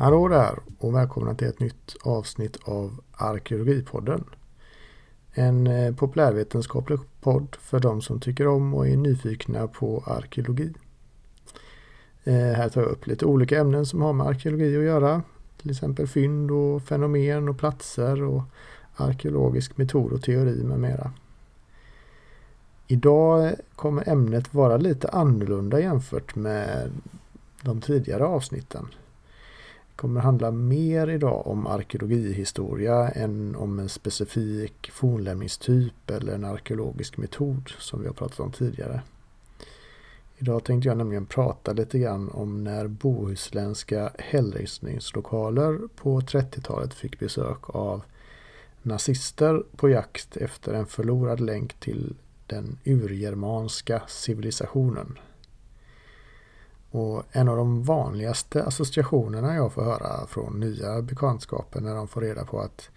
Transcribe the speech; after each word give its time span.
Hallå 0.00 0.28
där 0.28 0.58
och 0.78 0.94
välkomna 0.94 1.34
till 1.34 1.48
ett 1.48 1.60
nytt 1.60 1.96
avsnitt 2.02 2.58
av 2.64 3.00
Arkeologipodden. 3.12 4.24
En 5.32 5.66
eh, 5.66 5.94
populärvetenskaplig 5.94 6.98
podd 7.20 7.56
för 7.60 7.80
de 7.80 8.02
som 8.02 8.20
tycker 8.20 8.46
om 8.46 8.74
och 8.74 8.88
är 8.88 8.96
nyfikna 8.96 9.66
på 9.66 10.04
arkeologi. 10.06 10.72
Eh, 12.24 12.34
här 12.34 12.68
tar 12.68 12.80
jag 12.80 12.90
upp 12.90 13.06
lite 13.06 13.26
olika 13.26 13.58
ämnen 13.58 13.86
som 13.86 14.02
har 14.02 14.12
med 14.12 14.26
arkeologi 14.26 14.76
att 14.76 14.82
göra. 14.82 15.22
Till 15.62 15.70
exempel 15.70 16.06
fynd 16.06 16.50
och 16.50 16.82
fenomen 16.82 17.48
och 17.48 17.58
platser 17.58 18.22
och 18.22 18.42
arkeologisk 18.96 19.76
metod 19.76 20.12
och 20.12 20.22
teori 20.22 20.62
med 20.62 20.80
mera. 20.80 21.12
Idag 22.86 23.46
eh, 23.46 23.52
kommer 23.76 24.08
ämnet 24.08 24.54
vara 24.54 24.76
lite 24.76 25.08
annorlunda 25.08 25.80
jämfört 25.80 26.34
med 26.34 26.90
de 27.62 27.80
tidigare 27.80 28.24
avsnitten 28.24 28.88
kommer 30.00 30.20
handla 30.20 30.50
mer 30.50 31.10
idag 31.10 31.46
om 31.46 31.66
arkeologihistoria 31.66 33.08
än 33.08 33.56
om 33.56 33.78
en 33.78 33.88
specifik 33.88 34.90
fornlämningstyp 34.92 36.10
eller 36.10 36.32
en 36.32 36.44
arkeologisk 36.44 37.16
metod 37.16 37.68
som 37.78 38.00
vi 38.00 38.06
har 38.06 38.14
pratat 38.14 38.40
om 38.40 38.52
tidigare. 38.52 39.02
Idag 40.38 40.64
tänkte 40.64 40.88
jag 40.88 40.98
nämligen 40.98 41.26
prata 41.26 41.72
lite 41.72 41.98
grann 41.98 42.30
om 42.30 42.64
när 42.64 42.86
bohuslänska 42.86 44.12
hällristningslokaler 44.18 45.78
på 45.96 46.20
30-talet 46.20 46.94
fick 46.94 47.18
besök 47.18 47.58
av 47.62 48.02
nazister 48.82 49.62
på 49.76 49.88
jakt 49.88 50.36
efter 50.36 50.74
en 50.74 50.86
förlorad 50.86 51.40
länk 51.40 51.74
till 51.80 52.14
den 52.46 52.78
urgermanska 52.84 54.02
civilisationen. 54.08 55.18
Och 56.90 57.22
en 57.32 57.48
av 57.48 57.56
de 57.56 57.82
vanligaste 57.82 58.64
associationerna 58.64 59.54
jag 59.54 59.72
får 59.72 59.82
höra 59.82 60.26
från 60.26 60.60
nya 60.60 61.02
bekantskaper 61.02 61.80
när 61.80 61.94
de 61.94 62.08
får 62.08 62.20
reda 62.20 62.44
på 62.44 62.60
att 62.60 62.90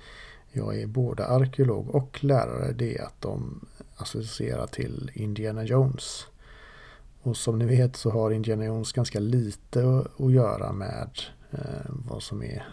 jag 0.52 0.80
är 0.80 0.88
både 0.88 1.26
arkeolog 1.26 1.96
och 1.96 2.24
lärare 2.24 2.72
det 2.72 2.98
är 2.98 3.04
att 3.04 3.22
de 3.22 3.66
associerar 3.96 4.68
till 4.68 5.12
Indiana 5.14 5.64
Jones. 5.64 6.28
Och 7.22 7.38
som 7.38 7.60
ni 7.60 7.66
vet 7.66 7.96
så 7.96 8.10
har 8.10 8.32
Indiana 8.32 8.66
Jones 8.66 8.92
ganska 8.92 9.20
lite 9.20 10.04
att 10.18 10.32
göra 10.32 10.72
med 10.72 11.10
eh, 11.52 11.92
vad 12.10 12.24
som 12.24 12.44
är 12.44 12.68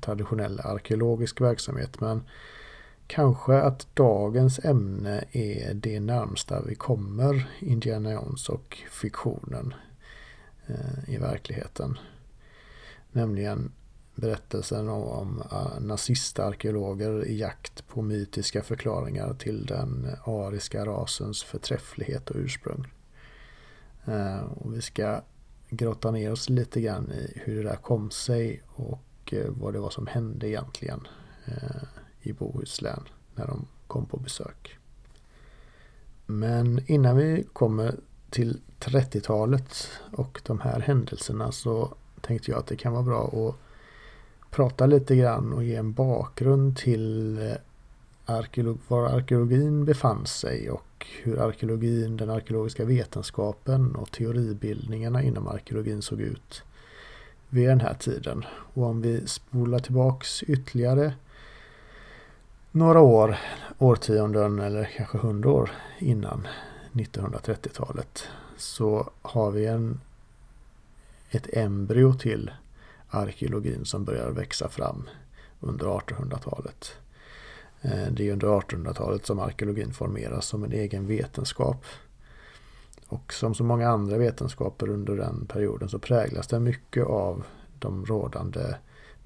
traditionell 0.00 0.60
arkeologisk 0.60 1.40
verksamhet. 1.40 2.00
Men 2.00 2.22
kanske 3.06 3.54
att 3.54 3.86
dagens 3.94 4.64
ämne 4.64 5.24
är 5.32 5.74
det 5.74 6.00
närmsta 6.00 6.62
vi 6.62 6.74
kommer 6.74 7.50
Indiana 7.58 8.12
Jones 8.12 8.48
och 8.48 8.78
fiktionen 8.90 9.74
Eh, 10.66 11.14
i 11.14 11.16
verkligheten. 11.16 11.98
Nämligen 13.12 13.72
berättelsen 14.14 14.88
om 14.88 15.42
eh, 15.52 15.80
nazistarkeologer 15.80 17.24
i 17.26 17.38
jakt 17.38 17.88
på 17.88 18.02
mytiska 18.02 18.62
förklaringar 18.62 19.34
till 19.34 19.66
den 19.66 20.08
ariska 20.24 20.86
rasens 20.86 21.42
förträfflighet 21.42 22.30
och 22.30 22.36
ursprung. 22.36 22.86
Eh, 24.04 24.40
och 24.40 24.74
vi 24.74 24.82
ska 24.82 25.20
grotta 25.70 26.10
ner 26.10 26.32
oss 26.32 26.48
lite 26.48 26.80
grann 26.80 27.12
i 27.12 27.32
hur 27.44 27.56
det 27.56 27.68
där 27.68 27.76
kom 27.76 28.10
sig 28.10 28.62
och 28.66 29.34
vad 29.48 29.72
det 29.72 29.78
var 29.78 29.90
som 29.90 30.06
hände 30.06 30.48
egentligen 30.48 31.08
i 32.20 32.32
Bohuslän 32.32 33.08
när 33.34 33.46
de 33.46 33.66
kom 33.86 34.06
på 34.06 34.16
besök. 34.16 34.78
Men 36.26 36.80
innan 36.86 37.16
vi 37.16 37.44
kommer 37.52 37.94
till 38.32 38.60
30-talet 38.80 39.88
och 40.12 40.40
de 40.46 40.60
här 40.60 40.80
händelserna 40.80 41.52
så 41.52 41.94
tänkte 42.20 42.50
jag 42.50 42.58
att 42.60 42.66
det 42.66 42.76
kan 42.76 42.92
vara 42.92 43.02
bra 43.02 43.24
att 43.26 43.54
prata 44.50 44.86
lite 44.86 45.16
grann 45.16 45.52
och 45.52 45.64
ge 45.64 45.74
en 45.74 45.92
bakgrund 45.92 46.76
till 46.76 47.38
eh, 47.38 47.54
arkeolog, 48.26 48.78
var 48.88 49.06
arkeologin 49.06 49.84
befann 49.84 50.26
sig 50.26 50.70
och 50.70 51.06
hur 51.22 51.40
arkeologin, 51.40 52.16
den 52.16 52.30
arkeologiska 52.30 52.84
vetenskapen 52.84 53.96
och 53.96 54.10
teoribildningarna 54.10 55.22
inom 55.22 55.48
arkeologin 55.48 56.02
såg 56.02 56.20
ut 56.20 56.62
vid 57.48 57.68
den 57.68 57.80
här 57.80 57.94
tiden. 57.94 58.44
Och 58.74 58.86
om 58.86 59.02
vi 59.02 59.26
spolar 59.26 59.78
tillbaks 59.78 60.42
ytterligare 60.42 61.14
några 62.70 63.00
år, 63.00 63.38
årtionden 63.78 64.58
eller 64.58 64.84
kanske 64.96 65.18
hundra 65.18 65.50
år 65.50 65.70
innan 65.98 66.46
1930-talet 66.92 68.24
så 68.56 69.10
har 69.22 69.50
vi 69.50 69.66
en, 69.66 70.00
ett 71.30 71.56
embryo 71.56 72.14
till 72.14 72.50
arkeologin 73.08 73.84
som 73.84 74.04
börjar 74.04 74.30
växa 74.30 74.68
fram 74.68 75.08
under 75.60 75.86
1800-talet. 75.86 76.92
Eh, 77.82 78.06
det 78.10 78.28
är 78.28 78.32
under 78.32 78.48
1800-talet 78.48 79.26
som 79.26 79.38
arkeologin 79.38 79.92
formeras 79.92 80.46
som 80.46 80.64
en 80.64 80.72
egen 80.72 81.06
vetenskap. 81.06 81.84
Och 83.08 83.32
som 83.32 83.54
så 83.54 83.64
många 83.64 83.88
andra 83.88 84.18
vetenskaper 84.18 84.88
under 84.88 85.16
den 85.16 85.46
perioden 85.46 85.88
så 85.88 85.98
präglas 85.98 86.46
den 86.46 86.64
mycket 86.64 87.06
av 87.06 87.44
de 87.78 88.06
rådande 88.06 88.74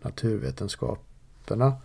naturvetenskaperna 0.03 1.77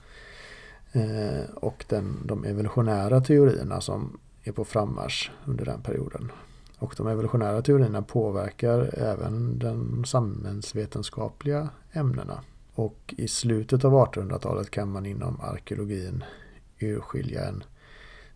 eh, 0.92 1.50
och 1.56 1.86
den, 1.88 2.18
de 2.26 2.46
evolutionära 2.46 3.22
teorierna 3.22 3.82
som 3.82 4.20
är 4.44 4.52
på 4.52 4.66
frammarsch 4.66 5.32
under 5.46 5.66
den 5.66 5.82
perioden. 5.82 6.32
Och 6.80 6.94
de 6.98 7.08
evolutionära 7.08 7.62
teorierna 7.62 8.02
påverkar 8.02 9.00
även 9.00 9.60
de 9.60 10.06
samhällsvetenskapliga 10.06 11.70
ämnena. 11.92 12.44
Och 12.74 13.14
i 13.18 13.28
slutet 13.28 13.86
av 13.86 13.94
1800-talet 13.94 14.72
kan 14.72 14.92
man 14.92 15.06
inom 15.06 15.42
arkeologin 15.42 16.24
urskilja 16.80 17.46
en 17.48 17.64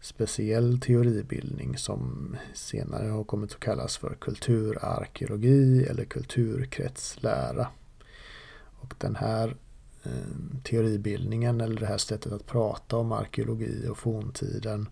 speciell 0.02 0.80
teoribildning 0.80 1.78
som 1.78 2.36
senare 2.54 3.10
har 3.10 3.24
kommit 3.24 3.52
att 3.52 3.60
kallas 3.60 3.98
för 3.98 4.16
kulturarkeologi 4.22 5.86
eller 5.86 6.06
kulturkretslära. 6.06 7.68
Och 8.80 8.94
den 8.98 9.16
här 9.16 9.56
eh, 10.04 10.62
teoribildningen 10.64 11.62
eller 11.62 11.80
det 11.80 11.86
här 11.86 11.98
sättet 11.98 12.32
att 12.32 12.46
prata 12.46 12.98
om 12.98 13.12
arkeologi 13.12 13.88
och 13.90 13.98
forntiden 13.98 14.90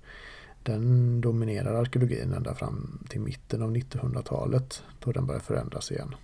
den 0.64 1.22
dominerar 1.22 1.74
arkeologin 1.74 2.34
ända 2.34 2.56
fram 2.56 3.00
till 3.10 3.22
mitten 3.22 3.62
av 3.62 3.76
1900-talet 3.76 4.84
då 5.00 5.12
den 5.12 5.26
börjar 5.26 5.42
förändras 5.42 5.92
igen. 5.92 6.16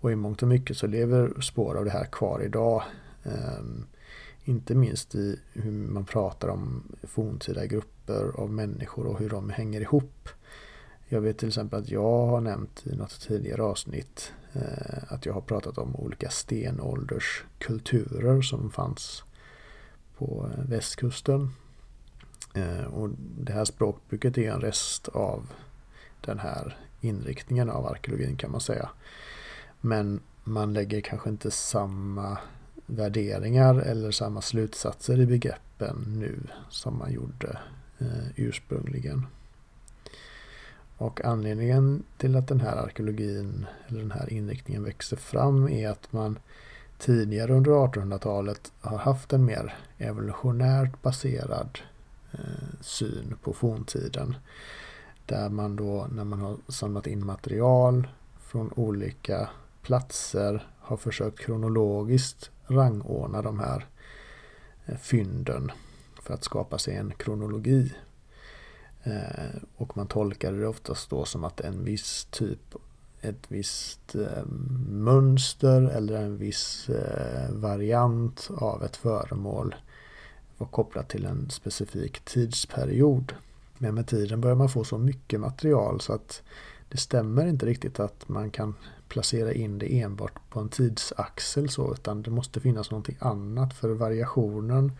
Och 0.00 0.12
i 0.12 0.16
mångt 0.16 0.42
och 0.42 0.48
mycket 0.48 0.76
så 0.76 0.86
lever 0.86 1.40
spår 1.40 1.74
av 1.74 1.84
det 1.84 1.90
här 1.90 2.04
kvar 2.04 2.42
idag. 2.44 2.82
Um, 3.22 3.86
inte 4.44 4.74
minst 4.74 5.14
i 5.14 5.40
hur 5.52 5.72
man 5.72 6.04
pratar 6.04 6.48
om 6.48 6.82
forntida 7.02 7.66
grupper 7.66 8.32
av 8.34 8.50
människor 8.50 9.06
och 9.06 9.18
hur 9.18 9.30
de 9.30 9.50
hänger 9.50 9.80
ihop. 9.80 10.28
Jag 11.08 11.20
vet 11.20 11.38
till 11.38 11.48
exempel 11.48 11.80
att 11.80 11.90
jag 11.90 12.26
har 12.26 12.40
nämnt 12.40 12.86
i 12.86 12.96
något 12.96 13.20
tidigare 13.20 13.62
avsnitt 13.62 14.32
eh, 14.52 14.98
att 15.08 15.26
jag 15.26 15.34
har 15.34 15.40
pratat 15.40 15.78
om 15.78 15.96
olika 15.96 16.30
stenålderskulturer 16.30 18.42
som 18.42 18.70
fanns 18.70 19.24
på 20.18 20.50
eh, 20.52 20.64
västkusten 20.64 21.50
Eh, 22.58 22.84
och 22.84 23.10
det 23.18 23.52
här 23.52 23.64
språkbruket 23.64 24.38
är 24.38 24.50
en 24.52 24.60
rest 24.60 25.08
av 25.08 25.52
den 26.20 26.38
här 26.38 26.76
inriktningen 27.00 27.70
av 27.70 27.86
arkeologin 27.86 28.36
kan 28.36 28.50
man 28.50 28.60
säga. 28.60 28.88
Men 29.80 30.20
man 30.44 30.72
lägger 30.72 31.00
kanske 31.00 31.30
inte 31.30 31.50
samma 31.50 32.38
värderingar 32.86 33.74
eller 33.74 34.10
samma 34.10 34.42
slutsatser 34.42 35.20
i 35.20 35.26
begreppen 35.26 36.04
nu 36.18 36.38
som 36.70 36.98
man 36.98 37.12
gjorde 37.12 37.58
eh, 37.98 38.28
ursprungligen. 38.36 39.26
Och 40.96 41.24
anledningen 41.24 42.02
till 42.16 42.36
att 42.36 42.48
den 42.48 42.60
här 42.60 42.76
arkeologin 42.76 43.66
eller 43.88 44.00
den 44.00 44.10
här 44.10 44.32
inriktningen 44.32 44.84
växer 44.84 45.16
fram 45.16 45.68
är 45.68 45.88
att 45.88 46.12
man 46.12 46.38
tidigare 46.98 47.52
under 47.52 47.70
1800-talet 47.70 48.72
har 48.80 48.98
haft 48.98 49.32
en 49.32 49.44
mer 49.44 49.74
evolutionärt 49.98 51.02
baserad 51.02 51.78
Eh, 51.78 51.97
Eh, 52.32 52.80
syn 52.80 53.36
på 53.42 53.52
forntiden. 53.52 54.36
Där 55.26 55.48
man 55.48 55.76
då 55.76 56.06
när 56.12 56.24
man 56.24 56.40
har 56.40 56.56
samlat 56.68 57.06
in 57.06 57.26
material 57.26 58.08
från 58.40 58.72
olika 58.72 59.48
platser 59.82 60.66
har 60.78 60.96
försökt 60.96 61.38
kronologiskt 61.38 62.50
rangordna 62.66 63.42
de 63.42 63.58
här 63.58 63.86
eh, 64.86 64.96
fynden 64.96 65.72
för 66.22 66.34
att 66.34 66.44
skapa 66.44 66.78
sig 66.78 66.96
en 66.96 67.12
kronologi. 67.16 67.92
Eh, 69.02 69.62
och 69.76 69.96
man 69.96 70.06
tolkar 70.06 70.52
det 70.52 70.66
oftast 70.66 71.10
då 71.10 71.24
som 71.24 71.44
att 71.44 71.60
en 71.60 71.84
viss 71.84 72.28
typ, 72.30 72.74
ett 73.20 73.44
visst 73.48 74.14
mönster 74.88 75.82
eller 75.82 76.22
en 76.22 76.38
viss 76.38 76.90
variant 77.50 78.50
av 78.56 78.84
ett 78.84 78.96
föremål 78.96 79.74
var 80.58 80.66
kopplat 80.66 81.08
till 81.08 81.24
en 81.24 81.50
specifik 81.50 82.20
tidsperiod. 82.20 83.34
Men 83.78 83.94
med 83.94 84.06
tiden 84.06 84.40
börjar 84.40 84.56
man 84.56 84.68
få 84.68 84.84
så 84.84 84.98
mycket 84.98 85.40
material 85.40 86.00
så 86.00 86.12
att 86.12 86.42
det 86.88 86.96
stämmer 86.96 87.46
inte 87.46 87.66
riktigt 87.66 88.00
att 88.00 88.28
man 88.28 88.50
kan 88.50 88.74
placera 89.08 89.52
in 89.52 89.78
det 89.78 90.00
enbart 90.00 90.50
på 90.50 90.60
en 90.60 90.68
tidsaxel 90.68 91.68
så 91.68 91.92
utan 91.92 92.22
det 92.22 92.30
måste 92.30 92.60
finnas 92.60 92.90
någonting 92.90 93.16
annat 93.20 93.74
för 93.74 93.88
variationen 93.88 94.92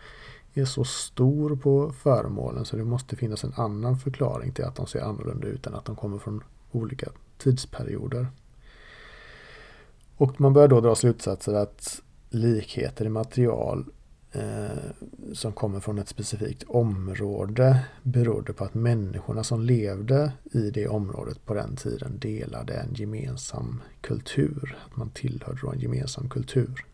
är 0.53 0.65
så 0.65 0.83
stor 0.83 1.55
på 1.55 1.91
föremålen 1.91 2.65
så 2.65 2.77
det 2.77 2.83
måste 2.83 3.15
finnas 3.15 3.43
en 3.43 3.53
annan 3.55 3.97
förklaring 3.97 4.51
till 4.51 4.65
att 4.65 4.75
de 4.75 4.87
ser 4.87 5.01
annorlunda 5.01 5.47
ut 5.47 5.67
än 5.67 5.75
att 5.75 5.85
de 5.85 5.95
kommer 5.95 6.17
från 6.17 6.43
olika 6.71 7.09
tidsperioder. 7.37 8.27
Och 10.17 10.41
man 10.41 10.53
börjar 10.53 10.67
då 10.67 10.81
dra 10.81 10.95
slutsatser 10.95 11.53
att 11.53 12.01
likheter 12.29 13.05
i 13.05 13.09
material 13.09 13.85
Eh, 14.31 14.91
som 15.33 15.53
kommer 15.53 15.79
från 15.79 15.97
ett 15.99 16.07
specifikt 16.07 16.63
område 16.63 17.79
berodde 18.03 18.53
på 18.53 18.63
att 18.63 18.73
människorna 18.73 19.43
som 19.43 19.61
levde 19.61 20.31
i 20.51 20.71
det 20.71 20.87
området 20.87 21.45
på 21.45 21.53
den 21.53 21.75
tiden 21.75 22.19
delade 22.19 22.73
en 22.73 22.93
gemensam 22.93 23.81
kultur. 24.01 24.77
Att 24.85 24.95
man 24.95 25.09
tillhörde 25.09 25.59
då 25.61 25.71
en 25.71 25.79
gemensam 25.79 26.29
kultur. 26.29 26.85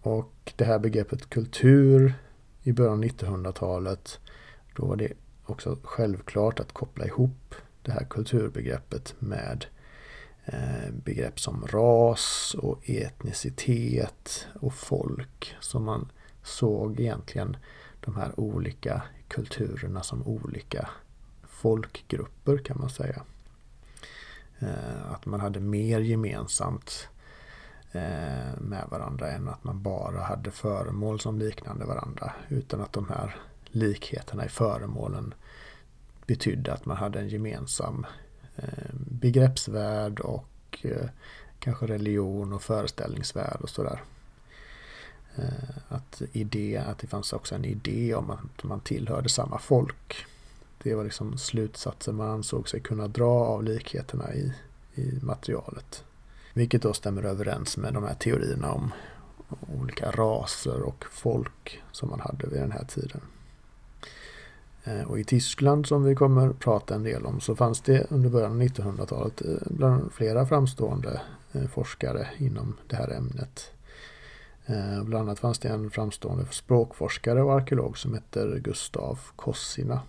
Och 0.00 0.52
det 0.56 0.64
här 0.64 0.78
begreppet 0.78 1.30
kultur 1.30 2.14
i 2.62 2.72
början 2.72 2.98
av 2.98 3.04
1900-talet 3.04 4.18
då 4.76 4.86
var 4.86 4.96
det 4.96 5.12
också 5.44 5.78
självklart 5.82 6.60
att 6.60 6.72
koppla 6.72 7.06
ihop 7.06 7.54
det 7.82 7.92
här 7.92 8.04
kulturbegreppet 8.04 9.14
med 9.18 9.64
Eh, 9.64 9.77
Eh, 10.52 10.90
begrepp 10.92 11.40
som 11.40 11.66
ras 11.66 12.56
och 12.58 12.90
etnicitet 12.90 14.46
och 14.60 14.74
folk. 14.74 15.56
Så 15.60 15.80
man 15.80 16.12
såg 16.42 17.00
egentligen 17.00 17.56
de 18.00 18.16
här 18.16 18.40
olika 18.40 19.02
kulturerna 19.28 20.02
som 20.02 20.26
olika 20.26 20.88
folkgrupper 21.42 22.58
kan 22.58 22.78
man 22.80 22.90
säga. 22.90 23.22
Eh, 24.58 25.12
att 25.12 25.26
man 25.26 25.40
hade 25.40 25.60
mer 25.60 26.00
gemensamt 26.00 27.08
eh, 27.92 28.60
med 28.60 28.84
varandra 28.90 29.30
än 29.30 29.48
att 29.48 29.64
man 29.64 29.82
bara 29.82 30.20
hade 30.20 30.50
föremål 30.50 31.20
som 31.20 31.38
liknande 31.38 31.84
varandra. 31.84 32.32
Utan 32.48 32.80
att 32.80 32.92
de 32.92 33.08
här 33.08 33.36
likheterna 33.64 34.44
i 34.44 34.48
föremålen 34.48 35.34
betydde 36.26 36.72
att 36.72 36.86
man 36.86 36.96
hade 36.96 37.20
en 37.20 37.28
gemensam 37.28 38.06
Eh, 38.62 38.90
begreppsvärld 38.94 40.20
och 40.20 40.78
eh, 40.82 41.08
kanske 41.58 41.86
religion 41.86 42.52
och 42.52 42.62
föreställningsvärld 42.62 43.60
och 43.60 43.70
sådär. 43.70 44.02
Eh, 45.36 45.76
att, 45.88 46.22
idé, 46.32 46.76
att 46.76 46.98
det 46.98 47.06
fanns 47.06 47.32
också 47.32 47.54
en 47.54 47.64
idé 47.64 48.14
om 48.14 48.30
att 48.30 48.64
man 48.64 48.80
tillhörde 48.80 49.28
samma 49.28 49.58
folk. 49.58 50.26
Det 50.82 50.94
var 50.94 51.04
liksom 51.04 51.38
slutsatser 51.38 52.12
man 52.12 52.30
ansåg 52.30 52.68
sig 52.68 52.80
kunna 52.80 53.08
dra 53.08 53.30
av 53.30 53.64
likheterna 53.64 54.34
i, 54.34 54.52
i 54.94 55.18
materialet. 55.22 56.04
Vilket 56.54 56.82
då 56.82 56.92
stämmer 56.92 57.22
överens 57.22 57.76
med 57.76 57.94
de 57.94 58.04
här 58.04 58.14
teorierna 58.14 58.72
om 58.72 58.92
olika 59.80 60.10
raser 60.10 60.80
och 60.82 61.04
folk 61.10 61.82
som 61.92 62.10
man 62.10 62.20
hade 62.20 62.46
vid 62.46 62.60
den 62.60 62.72
här 62.72 62.84
tiden. 62.84 63.20
Eh, 64.88 65.10
och 65.10 65.18
i 65.18 65.24
Tyskland 65.24 65.86
som 65.86 66.04
vi 66.04 66.14
kommer 66.14 66.52
prata 66.52 66.94
en 66.94 67.02
del 67.02 67.26
om 67.26 67.40
så 67.40 67.56
fanns 67.56 67.80
det 67.80 68.06
under 68.10 68.30
början 68.30 68.52
av 68.52 68.62
1900-talet 68.62 69.42
eh, 69.42 69.66
bland 69.66 70.12
flera 70.12 70.46
framstående 70.46 71.20
eh, 71.52 71.66
forskare 71.66 72.28
inom 72.38 72.76
det 72.86 72.96
här 72.96 73.10
ämnet. 73.10 73.72
Bland 75.04 75.28
annat 75.28 75.38
fanns 75.38 75.58
det 75.58 75.68
en 75.68 75.90
framstående 75.90 76.46
språkforskare 76.50 77.42
och 77.42 77.54
arkeolog 77.54 77.98
som 77.98 78.14
heter 78.14 78.58
Gustav 78.64 79.18
Kossina. 79.36 80.00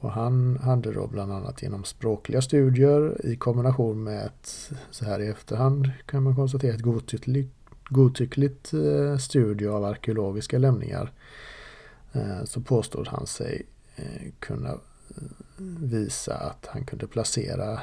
Och 0.00 0.10
han 0.10 0.56
hade 0.56 0.92
då 0.92 1.06
bland 1.06 1.32
annat 1.32 1.62
genom 1.62 1.84
språkliga 1.84 2.42
studier 2.42 3.26
i 3.26 3.36
kombination 3.36 4.04
med 4.04 4.26
ett, 4.26 4.70
så 4.90 5.04
här 5.04 5.20
i 5.20 5.28
efterhand 5.28 5.90
kan 6.06 6.22
man 6.22 6.36
konstatera, 6.36 6.74
ett 6.74 6.80
godtyckligt, 6.80 7.54
godtyckligt 7.88 8.72
studie 9.20 9.66
av 9.66 9.84
arkeologiska 9.84 10.58
lämningar 10.58 11.12
Eh, 12.14 12.44
så 12.44 12.60
påstod 12.60 13.08
han 13.08 13.26
sig 13.26 13.66
eh, 13.96 14.32
kunna 14.38 14.70
eh, 14.70 15.22
visa 15.80 16.34
att 16.34 16.66
han 16.66 16.84
kunde 16.84 17.06
placera 17.06 17.80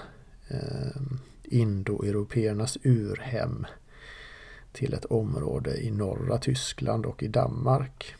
indoeuropeernas 1.44 2.78
urhem 2.84 3.66
till 4.72 4.94
ett 4.94 5.06
område 5.06 5.78
i 5.78 5.92
norra 5.92 6.38
Tyskland 6.38 7.06
och 7.06 7.24
i 7.24 7.28
Danmark. 7.28 8.16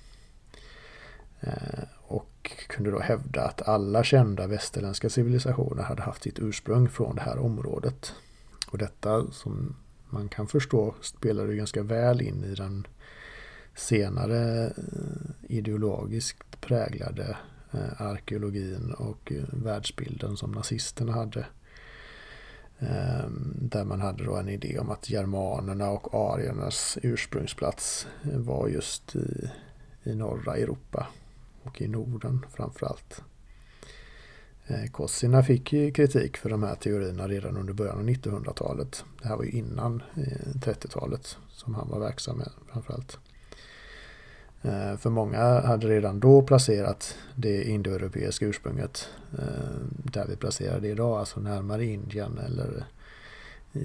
Och 2.02 2.52
kunde 2.68 2.92
då 2.92 3.00
hävda 3.00 3.42
att 3.42 3.68
alla 3.68 4.04
kända 4.04 4.48
västerländska 4.48 5.10
civilisationer 5.10 5.84
hade 5.84 6.02
haft 6.02 6.24
sitt 6.24 6.40
ursprung 6.40 6.90
från 6.90 7.16
det 7.16 7.22
här 7.22 7.38
området. 7.38 8.14
Och 8.68 8.78
detta 8.78 9.32
som 9.32 9.76
man 10.10 10.30
kan 10.30 10.48
förstå 10.48 10.96
spelade 11.02 11.56
ganska 11.56 11.84
väl 11.84 12.22
in 12.22 12.44
i 12.44 12.56
den 12.56 12.88
senare 13.76 14.66
eh, 14.66 14.72
ideologiskt 15.58 16.62
präglade 16.62 17.38
eh, 17.72 18.02
arkeologin 18.02 18.94
och 18.94 19.32
eh, 19.32 19.44
världsbilden 19.52 20.38
som 20.38 20.52
nazisterna 20.52 21.12
hade. 21.12 21.46
Ehm, 22.80 23.54
där 23.62 23.86
man 23.86 24.02
hade 24.02 24.24
då 24.24 24.36
en 24.36 24.50
idé 24.50 24.80
om 24.80 24.90
att 24.90 25.10
germanerna 25.10 25.90
och 25.90 26.34
ariernas 26.34 26.98
ursprungsplats 27.02 28.08
var 28.22 28.68
just 28.68 29.16
i, 29.16 29.50
i 30.04 30.16
norra 30.16 30.58
Europa 30.58 31.08
och 31.64 31.82
i 31.82 31.88
Norden 31.88 32.46
framförallt. 32.54 33.22
Kossina 34.92 35.44
fick 35.44 35.70
kritik 35.96 36.38
för 36.38 36.50
de 36.50 36.64
här 36.64 36.76
teorierna 36.76 37.28
redan 37.28 37.58
under 37.58 37.74
början 37.74 37.98
av 37.98 38.04
1900-talet. 38.04 39.06
Det 39.22 39.28
här 39.28 39.38
var 39.38 39.44
ju 39.44 39.52
innan 39.52 40.04
30-talet 40.54 41.38
som 41.50 41.76
han 41.76 41.90
var 41.90 42.00
verksam 42.00 42.38
med 42.38 42.50
framförallt. 42.72 43.20
Eh, 44.62 44.98
för 44.98 45.10
många 45.10 45.62
hade 45.62 45.88
redan 45.88 46.20
då 46.20 46.42
placerat 46.42 47.18
det 47.36 47.64
indoeuropeiska 47.64 48.46
ursprunget 48.46 49.10
eh, 49.38 49.46
där 49.88 50.28
vi 50.28 50.36
placerar 50.36 50.80
det 50.80 50.88
idag, 50.88 51.20
alltså 51.20 51.40
närmare 51.40 51.86
Indien 51.86 52.38
eller 52.38 52.86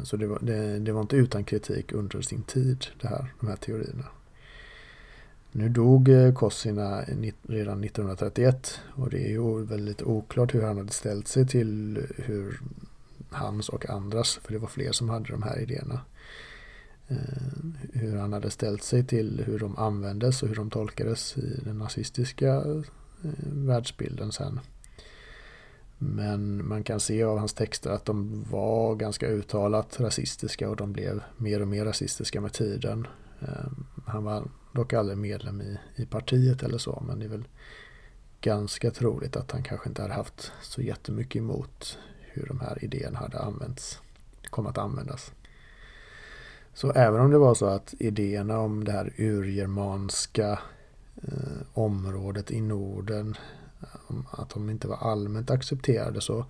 Så 0.03 0.17
det 0.17 0.27
var, 0.27 0.39
det, 0.41 0.79
det 0.79 0.91
var 0.91 1.01
inte 1.01 1.15
utan 1.15 1.43
kritik 1.43 1.91
under 1.91 2.21
sin 2.21 2.43
tid, 2.43 2.85
det 3.01 3.07
här, 3.07 3.33
de 3.39 3.47
här 3.47 3.55
teorierna. 3.55 4.05
Nu 5.53 5.70
dog 5.70 6.10
eh, 6.10 6.34
Kossina 6.34 7.03
eh, 7.03 7.17
redan 7.48 7.84
1931 7.84 8.79
och 8.96 9.10
det 9.10 9.25
är 9.25 9.29
ju 9.29 9.63
väldigt 9.63 10.01
oklart 10.01 10.53
hur 10.53 10.62
han 10.62 10.77
hade 10.77 10.91
ställt 10.91 11.27
sig 11.27 11.48
till 11.48 11.98
eh, 11.98 12.03
hur 12.25 12.60
hans 13.29 13.70
och 13.70 13.89
andras, 13.89 14.39
för 14.43 14.53
det 14.53 14.60
var 14.60 14.67
fler 14.67 14.91
som 14.91 15.10
hade 15.10 15.31
de 15.31 15.43
här 15.43 15.60
idéerna, 15.60 16.01
hur 17.93 18.17
han 18.17 18.34
hade 18.34 18.51
ställt 18.51 18.84
sig 18.84 19.05
till 19.05 19.43
hur 19.46 19.60
de 19.60 19.77
användes 19.77 20.43
och 20.43 20.50
hur 20.50 20.55
de 20.55 20.70
tolkades 20.70 21.38
i 21.38 21.62
den 21.65 21.77
nazistiska 21.77 22.63
världsbilden 23.53 24.31
sen. 24.31 24.60
Men 25.98 26.67
man 26.67 26.84
kan 26.84 27.00
se 27.00 27.24
av 27.24 27.38
hans 27.38 27.53
texter 27.53 27.89
att 27.89 28.05
de 28.05 28.46
var 28.50 28.96
ganska 28.96 29.27
uttalat 29.27 30.00
rasistiska 30.00 30.70
och 30.70 30.75
de 30.75 30.93
blev 30.93 31.24
mer 31.38 31.62
och 31.62 31.67
mer 31.67 31.86
rasistiska 31.86 32.41
med 32.41 32.53
tiden. 32.53 33.08
Han 34.05 34.24
var 34.24 34.43
dock 34.71 34.93
aldrig 34.93 35.17
medlem 35.17 35.61
i, 35.61 35.77
i 35.95 36.05
partiet 36.05 36.63
eller 36.63 36.77
så. 36.77 37.03
Men 37.07 37.19
det 37.19 37.25
är 37.25 37.29
väl 37.29 37.47
ganska 38.41 38.91
troligt 38.91 39.35
att 39.35 39.51
han 39.51 39.63
kanske 39.63 39.89
inte 39.89 40.01
hade 40.01 40.13
haft 40.13 40.51
så 40.61 40.81
jättemycket 40.81 41.39
emot 41.39 41.97
hur 42.21 42.45
de 42.45 42.59
här 42.59 42.83
idéerna 42.83 43.19
hade 43.19 43.39
använts, 43.39 44.01
kom 44.49 44.67
att 44.67 44.77
användas. 44.77 45.31
Så 46.73 46.91
även 46.91 47.21
om 47.21 47.31
det 47.31 47.37
var 47.37 47.53
så 47.53 47.65
att 47.65 47.93
idéerna 47.99 48.59
om 48.59 48.83
det 48.83 48.91
här 48.91 49.13
urgermanska 49.17 50.59
eh, 51.15 51.61
området 51.73 52.51
i 52.51 52.61
Norden, 52.61 53.35
att 54.31 54.49
de 54.49 54.69
inte 54.69 54.87
var 54.87 54.97
allmänt 54.97 55.51
accepterade 55.51 56.21
så 56.21 56.45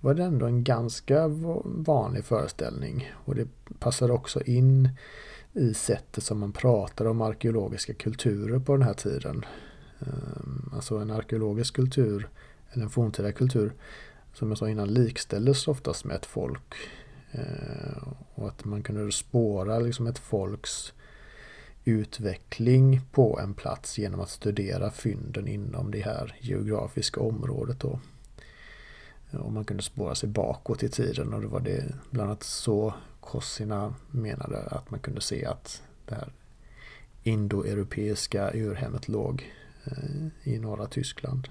var 0.00 0.14
det 0.14 0.24
ändå 0.24 0.46
en 0.46 0.64
ganska 0.64 1.28
vanlig 1.64 2.24
föreställning. 2.24 3.12
Och 3.24 3.34
det 3.34 3.48
passade 3.78 4.12
också 4.12 4.42
in 4.42 4.88
i 5.56 5.74
sättet 5.74 6.24
som 6.24 6.38
man 6.38 6.52
pratar 6.52 7.04
om 7.04 7.20
arkeologiska 7.20 7.94
kulturer 7.94 8.58
på 8.58 8.72
den 8.72 8.82
här 8.82 8.94
tiden. 8.94 9.44
Ehm, 10.00 10.70
alltså 10.74 10.96
en 10.96 11.10
arkeologisk 11.10 11.74
kultur 11.74 12.28
eller 12.70 12.84
en 12.84 12.90
forntida 12.90 13.32
kultur 13.32 13.72
som 14.34 14.48
jag 14.48 14.58
sa 14.58 14.68
innan 14.68 14.94
likställdes 14.94 15.68
oftast 15.68 16.04
med 16.04 16.16
ett 16.16 16.26
folk. 16.26 16.74
Ehm, 17.32 18.14
och 18.34 18.48
att 18.48 18.64
man 18.64 18.82
kunde 18.82 19.12
spåra 19.12 19.78
liksom 19.78 20.06
ett 20.06 20.18
folks 20.18 20.92
utveckling 21.84 23.00
på 23.12 23.38
en 23.40 23.54
plats 23.54 23.98
genom 23.98 24.20
att 24.20 24.30
studera 24.30 24.90
fynden 24.90 25.48
inom 25.48 25.90
det 25.90 26.00
här 26.00 26.36
geografiska 26.40 27.20
området. 27.20 27.80
Då. 27.80 28.00
Och 29.30 29.52
man 29.52 29.64
kunde 29.64 29.82
spåra 29.82 30.14
sig 30.14 30.28
bakåt 30.28 30.82
i 30.82 30.88
tiden 30.88 31.34
och 31.34 31.40
det 31.40 31.46
var 31.46 31.60
det 31.60 31.94
bland 32.10 32.30
annat 32.30 32.42
så 32.42 32.94
Kossina 33.26 33.94
menade 34.10 34.60
att 34.60 34.90
man 34.90 35.00
kunde 35.00 35.20
se 35.20 35.46
att 35.46 35.82
det 36.06 36.14
här 36.14 36.32
indoeuropeiska 37.22 38.50
urhemmet 38.54 39.08
låg 39.08 39.52
eh, 39.84 40.26
i 40.52 40.58
norra 40.58 40.86
Tyskland. 40.86 41.48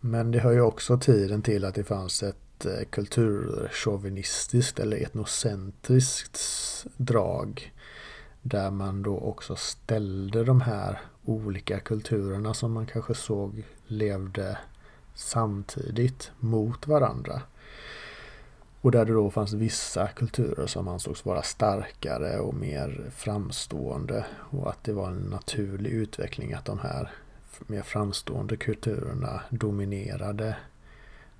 Men 0.00 0.30
det 0.30 0.38
hör 0.38 0.52
ju 0.52 0.60
också 0.60 0.98
tiden 0.98 1.42
till 1.42 1.64
att 1.64 1.74
det 1.74 1.84
fanns 1.84 2.22
ett 2.22 2.66
eh, 2.66 2.84
kulturchauvinistiskt 2.90 4.78
eller 4.78 4.96
etnocentriskt 4.96 6.40
drag 6.96 7.72
där 8.42 8.70
man 8.70 9.02
då 9.02 9.18
också 9.18 9.56
ställde 9.56 10.44
de 10.44 10.60
här 10.60 11.00
olika 11.24 11.80
kulturerna 11.80 12.54
som 12.54 12.72
man 12.72 12.86
kanske 12.86 13.14
såg 13.14 13.64
levde 13.86 14.58
samtidigt 15.14 16.30
mot 16.38 16.86
varandra. 16.86 17.42
Och 18.86 18.92
där 18.92 19.04
det 19.04 19.12
då 19.12 19.30
fanns 19.30 19.52
vissa 19.52 20.08
kulturer 20.08 20.66
som 20.66 20.88
ansågs 20.88 21.24
vara 21.24 21.42
starkare 21.42 22.38
och 22.38 22.54
mer 22.54 23.10
framstående. 23.10 24.26
Och 24.50 24.70
att 24.70 24.84
det 24.84 24.92
var 24.92 25.08
en 25.08 25.16
naturlig 25.16 25.90
utveckling 25.90 26.52
att 26.52 26.64
de 26.64 26.78
här 26.78 27.10
mer 27.66 27.82
framstående 27.82 28.56
kulturerna 28.56 29.40
dominerade 29.50 30.56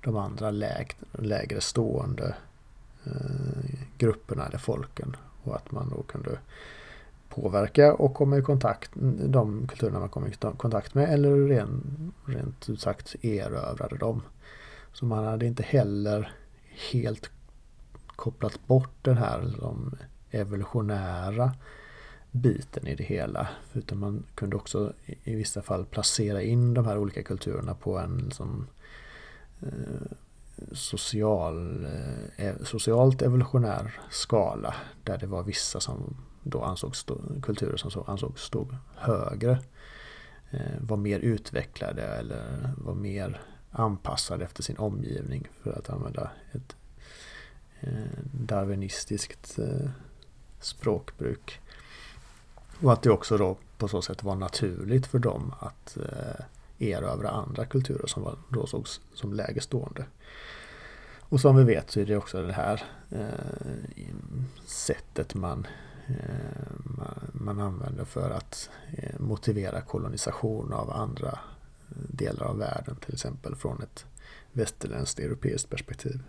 de 0.01 0.17
andra 0.17 0.51
läg 0.51 0.97
lägre 1.11 1.61
stående 1.61 2.35
eh, 3.05 3.69
grupperna 3.97 4.45
eller 4.45 4.57
folken. 4.57 5.15
Och 5.43 5.55
att 5.55 5.71
man 5.71 5.89
då 5.89 6.03
kunde 6.03 6.39
påverka 7.29 7.93
och 7.93 8.13
komma 8.13 8.37
i 8.37 8.41
kontakt 8.41 8.91
de 9.27 9.67
kulturerna 9.67 9.99
man 9.99 10.09
kom 10.09 10.27
i 10.27 10.31
kontakt 10.57 10.93
med 10.93 11.13
eller 11.13 11.47
ren, 11.47 12.13
rent 12.25 12.69
ut 12.69 12.81
sagt 12.81 13.15
erövrade 13.21 13.97
dem. 13.97 14.21
Så 14.93 15.05
man 15.05 15.25
hade 15.25 15.45
inte 15.45 15.63
heller 15.63 16.33
helt 16.91 17.31
kopplat 18.17 18.67
bort 18.67 18.95
den 19.01 19.17
här 19.17 19.41
liksom, 19.41 19.95
evolutionära 20.31 21.51
biten 22.31 22.87
i 22.87 22.95
det 22.95 23.03
hela. 23.03 23.47
Utan 23.73 23.99
man 23.99 24.23
kunde 24.35 24.55
också 24.55 24.93
i 25.23 25.35
vissa 25.35 25.61
fall 25.61 25.85
placera 25.85 26.41
in 26.41 26.73
de 26.73 26.85
här 26.85 26.97
olika 26.97 27.23
kulturerna 27.23 27.73
på 27.73 27.97
en 27.97 28.17
liksom, 28.17 28.67
eh, 29.61 30.11
social, 30.71 31.85
eh, 31.85 32.45
e, 32.45 32.55
socialt 32.63 33.21
evolutionär 33.21 33.99
skala. 34.09 34.75
Där 35.03 35.17
det 35.17 35.27
var 35.27 35.43
vissa 35.43 35.79
som 35.79 36.15
då 36.43 36.61
ansågs 36.61 36.99
stå, 36.99 37.21
kulturer 37.41 37.77
som 37.77 37.91
så 37.91 38.03
ansågs 38.03 38.41
stå 38.41 38.67
högre. 38.95 39.59
Eh, 40.51 40.81
var 40.81 40.97
mer 40.97 41.19
utvecklade 41.19 42.03
eller 42.03 42.73
var 42.77 42.95
mer 42.95 43.41
anpassade 43.71 44.45
efter 44.45 44.63
sin 44.63 44.77
omgivning 44.77 45.47
för 45.63 45.71
att 45.71 45.89
använda 45.89 46.31
ett 46.51 46.75
Eh, 47.81 47.89
darwinistiskt 48.31 49.59
eh, 49.59 49.89
språkbruk. 50.59 51.59
Och 52.81 52.93
att 52.93 53.01
det 53.01 53.09
också 53.09 53.37
då 53.37 53.57
på 53.77 53.87
så 53.87 54.01
sätt 54.01 54.23
var 54.23 54.35
naturligt 54.35 55.07
för 55.07 55.19
dem 55.19 55.53
att 55.59 55.97
eh, 55.97 56.87
erövra 56.87 57.29
andra 57.29 57.65
kulturer 57.65 58.07
som 58.07 58.23
var, 58.23 58.35
då 58.49 58.67
sågs 58.67 59.01
som 59.13 59.33
lägre 59.33 59.61
stående. 59.61 60.05
Och 61.29 61.41
som 61.41 61.55
vi 61.55 61.63
vet 61.63 61.91
så 61.91 61.99
är 61.99 62.05
det 62.05 62.17
också 62.17 62.41
det 62.41 62.53
här 62.53 62.83
eh, 63.09 64.15
sättet 64.65 65.35
man 65.35 65.67
Eh, 66.07 66.95
man 67.33 67.59
använder 67.59 68.05
för 68.05 68.29
att 68.29 68.69
eh, 68.91 69.19
motivera 69.19 69.81
kolonisation 69.81 70.73
av 70.73 70.91
andra 70.91 71.39
delar 72.09 72.45
av 72.45 72.57
världen, 72.57 72.95
till 72.95 73.13
exempel 73.13 73.55
från 73.55 73.81
ett 73.81 74.05
västerländskt 74.51 75.19
europeiskt 75.19 75.69
perspektiv. 75.69 76.19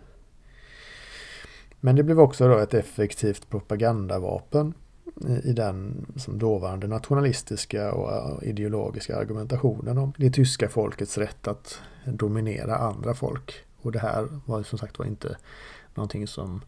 Men 1.79 1.95
det 1.95 2.03
blev 2.03 2.19
också 2.19 2.47
då 2.47 2.57
ett 2.57 2.73
effektivt 2.73 3.49
propagandavapen 3.49 4.73
i 5.43 5.53
den 5.53 6.05
som 6.15 6.39
dåvarande 6.39 6.87
nationalistiska 6.87 7.93
och 7.93 8.11
eh, 8.11 8.49
ideologiska 8.49 9.17
argumentationen 9.17 9.97
om 9.97 10.13
det 10.17 10.31
tyska 10.31 10.69
folkets 10.69 11.17
rätt 11.17 11.47
att 11.47 11.81
dominera 12.05 12.75
andra 12.75 13.13
folk. 13.13 13.53
Och 13.81 13.91
det 13.91 13.99
här 13.99 14.27
var 14.45 14.63
som 14.63 14.79
sagt 14.79 14.99
var 14.99 15.05
inte 15.05 15.37
någonting 15.95 16.27
som 16.27 16.61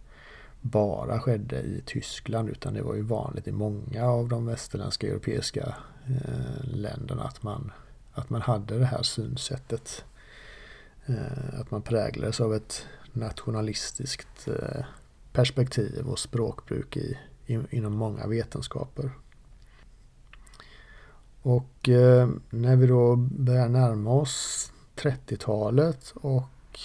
bara 0.62 1.20
skedde 1.20 1.60
i 1.60 1.84
Tyskland 1.86 2.50
utan 2.50 2.74
det 2.74 2.82
var 2.82 2.96
ju 2.96 3.02
vanligt 3.02 3.48
i 3.48 3.52
många 3.52 4.06
av 4.06 4.30
de 4.30 4.46
västerländska 4.46 5.08
europeiska 5.08 5.76
eh, 6.08 6.64
länderna 6.64 7.24
att 7.24 7.44
man, 7.44 7.72
att 8.14 8.30
man 8.30 8.42
hade 8.42 8.80
det 8.80 8.86
här 8.86 9.04
synsättet. 9.04 10.06
Eh, 11.06 11.60
att 11.60 11.72
man 11.72 11.82
präglades 11.82 12.42
av 12.42 12.56
ett 12.56 12.86
nationalistiskt 13.14 14.48
eh, 14.48 14.86
perspektiv 15.34 16.08
och 16.08 16.20
språkbruk 16.20 16.98
i, 16.98 17.18
inom 17.70 17.94
många 17.94 18.28
vetenskaper. 18.28 19.12
Och 21.42 21.90
eh, 21.90 22.30
när 22.50 22.76
vi 22.76 22.88
då 22.88 23.16
börjar 23.16 23.70
närma 23.70 24.12
oss 24.12 24.72
30-talet 24.96 26.14
och 26.16 26.80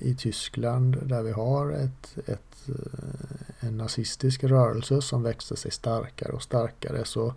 i 0.00 0.14
Tyskland 0.14 0.96
där 1.06 1.22
vi 1.22 1.32
har 1.32 1.72
ett, 1.72 2.18
ett, 2.28 2.68
eh, 2.68 3.68
en 3.68 3.76
nazistisk 3.76 4.44
rörelse 4.44 5.02
som 5.02 5.22
växer 5.22 5.56
sig 5.56 5.70
starkare 5.70 6.32
och 6.32 6.42
starkare 6.42 7.04
så, 7.04 7.34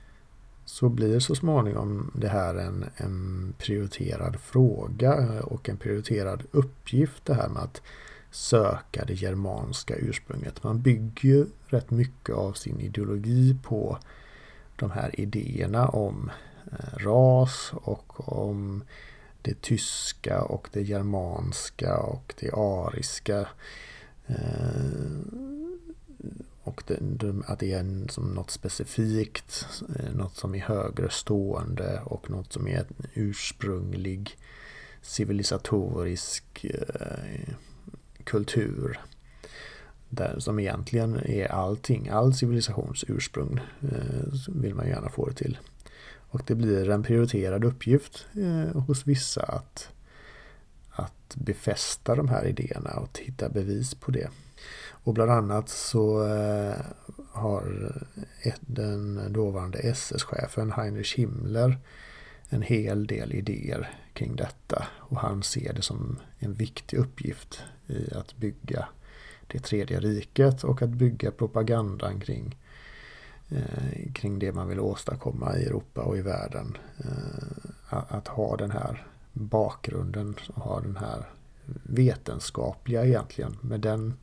så 0.65 0.89
blir 0.89 1.19
så 1.19 1.35
småningom 1.35 2.11
det 2.15 2.27
här 2.27 2.55
en, 2.55 2.85
en 2.95 3.53
prioriterad 3.57 4.39
fråga 4.39 5.43
och 5.43 5.69
en 5.69 5.77
prioriterad 5.77 6.43
uppgift 6.51 7.25
det 7.25 7.33
här 7.33 7.49
med 7.49 7.63
att 7.63 7.81
söka 8.33 9.05
det 9.05 9.13
germanska 9.13 9.95
ursprunget. 9.95 10.63
Man 10.63 10.81
bygger 10.81 11.29
ju 11.29 11.45
rätt 11.67 11.91
mycket 11.91 12.35
av 12.35 12.53
sin 12.53 12.79
ideologi 12.79 13.57
på 13.63 13.97
de 14.75 14.91
här 14.91 15.19
idéerna 15.19 15.87
om 15.87 16.31
eh, 16.71 16.97
ras 16.97 17.71
och 17.73 18.33
om 18.37 18.83
det 19.41 19.61
tyska 19.61 20.41
och 20.41 20.69
det 20.71 20.81
germanska 20.81 21.97
och 21.97 22.33
det 22.39 22.53
ariska. 22.53 23.47
Eh, 24.27 24.35
och 26.63 26.83
att 27.45 27.59
det 27.59 27.73
är 27.73 28.11
som 28.11 28.33
något 28.33 28.51
specifikt, 28.51 29.67
eh, 29.99 30.13
något 30.13 30.35
som 30.35 30.55
är 30.55 30.59
högre 30.59 31.09
stående 31.09 32.01
och 32.05 32.29
något 32.29 32.53
som 32.53 32.67
är 32.67 32.77
en 32.77 33.07
ursprunglig 33.13 34.37
civilisatorisk 35.01 36.65
kultur. 38.25 38.99
Där, 40.09 40.39
som 40.39 40.59
egentligen 40.59 41.19
är 41.25 41.51
allting, 41.51 42.09
all 42.09 42.33
civilisations 42.33 43.05
ursprung 43.07 43.59
eh, 43.81 44.33
vill 44.47 44.75
man 44.75 44.87
gärna 44.87 45.09
få 45.09 45.27
det 45.27 45.35
till. 45.35 45.57
Och 46.29 46.41
det 46.47 46.55
blir 46.55 46.89
en 46.89 47.03
prioriterad 47.03 47.63
uppgift 47.63 48.25
eh, 48.35 48.81
hos 48.81 49.07
vissa 49.07 49.41
att, 49.41 49.89
att 50.89 51.35
befästa 51.35 52.15
de 52.15 52.27
här 52.29 52.45
idéerna 52.45 52.91
och 52.91 53.19
hitta 53.19 53.49
bevis 53.49 53.95
på 53.95 54.11
det. 54.11 54.29
Och 54.89 55.13
bland 55.13 55.31
annat 55.31 55.69
så 55.69 56.27
eh, 56.27 56.75
har 57.31 57.93
den 58.61 59.33
dåvarande 59.33 59.79
SS-chefen 59.79 60.71
Heinrich 60.71 61.15
Himmler 61.15 61.77
en 62.49 62.61
hel 62.61 63.07
del 63.07 63.33
idéer 63.33 63.89
kring 64.13 64.35
detta. 64.35 64.87
Och 64.97 65.19
han 65.19 65.43
ser 65.43 65.73
det 65.73 65.81
som 65.81 66.19
en 66.39 66.53
viktig 66.53 66.97
uppgift 66.97 67.61
i 67.93 68.13
att 68.13 68.37
bygga 68.37 68.87
det 69.47 69.59
tredje 69.59 69.99
riket 69.99 70.63
och 70.63 70.81
att 70.81 70.89
bygga 70.89 71.31
propagandan 71.31 72.19
kring 72.19 72.55
Eh, 73.55 74.11
kring 74.13 74.39
det 74.39 74.51
man 74.51 74.67
vill 74.67 74.79
åstadkomma 74.79 75.57
i 75.57 75.65
Europa 75.65 76.01
och 76.01 76.17
i 76.17 76.21
världen. 76.21 76.77
Eh, 76.97 78.13
att 78.13 78.27
ha 78.27 78.57
den 78.57 78.71
här 78.71 79.07
bakgrunden, 79.33 80.35
ha 80.53 80.79
den 80.79 80.97
här 80.97 81.29
vetenskapliga 81.83 83.05
egentligen 83.05 83.57
med 83.61 83.79
den 83.79 84.13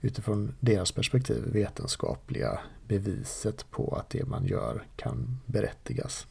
utifrån 0.00 0.54
deras 0.60 0.92
perspektiv 0.92 1.44
vetenskapliga 1.52 2.60
beviset 2.88 3.70
på 3.70 3.96
att 3.96 4.10
det 4.10 4.24
man 4.24 4.44
gör 4.44 4.84
kan 4.96 5.40
berättigas. 5.46 6.26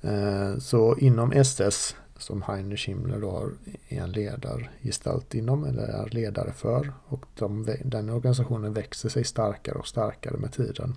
Eh, 0.00 0.58
så 0.58 0.96
inom 0.96 1.32
SS 1.32 1.96
som 2.18 2.42
Heinrich 2.42 2.88
Himmler 2.88 3.20
då 3.20 3.50
är 3.88 4.00
en 4.00 4.12
ledargestalt 4.12 5.34
inom 5.34 5.64
eller 5.64 5.82
är 5.82 6.08
ledare 6.10 6.52
för. 6.52 6.92
Och 7.06 7.24
de, 7.34 7.76
den 7.84 8.10
organisationen 8.10 8.72
växer 8.72 9.08
sig 9.08 9.24
starkare 9.24 9.78
och 9.78 9.86
starkare 9.86 10.36
med 10.36 10.52
tiden. 10.52 10.94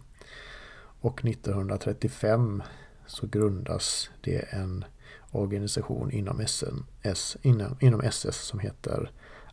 Och 1.01 1.25
1935 1.25 2.63
så 3.07 3.27
grundas 3.27 4.09
det 4.21 4.39
en 4.39 4.85
organisation 5.31 6.11
inom, 6.11 6.47
SN, 6.47 6.83
S, 7.01 7.37
inom, 7.41 7.77
inom 7.79 8.01
SS 8.01 8.35
som 8.35 8.59
heter 8.59 9.11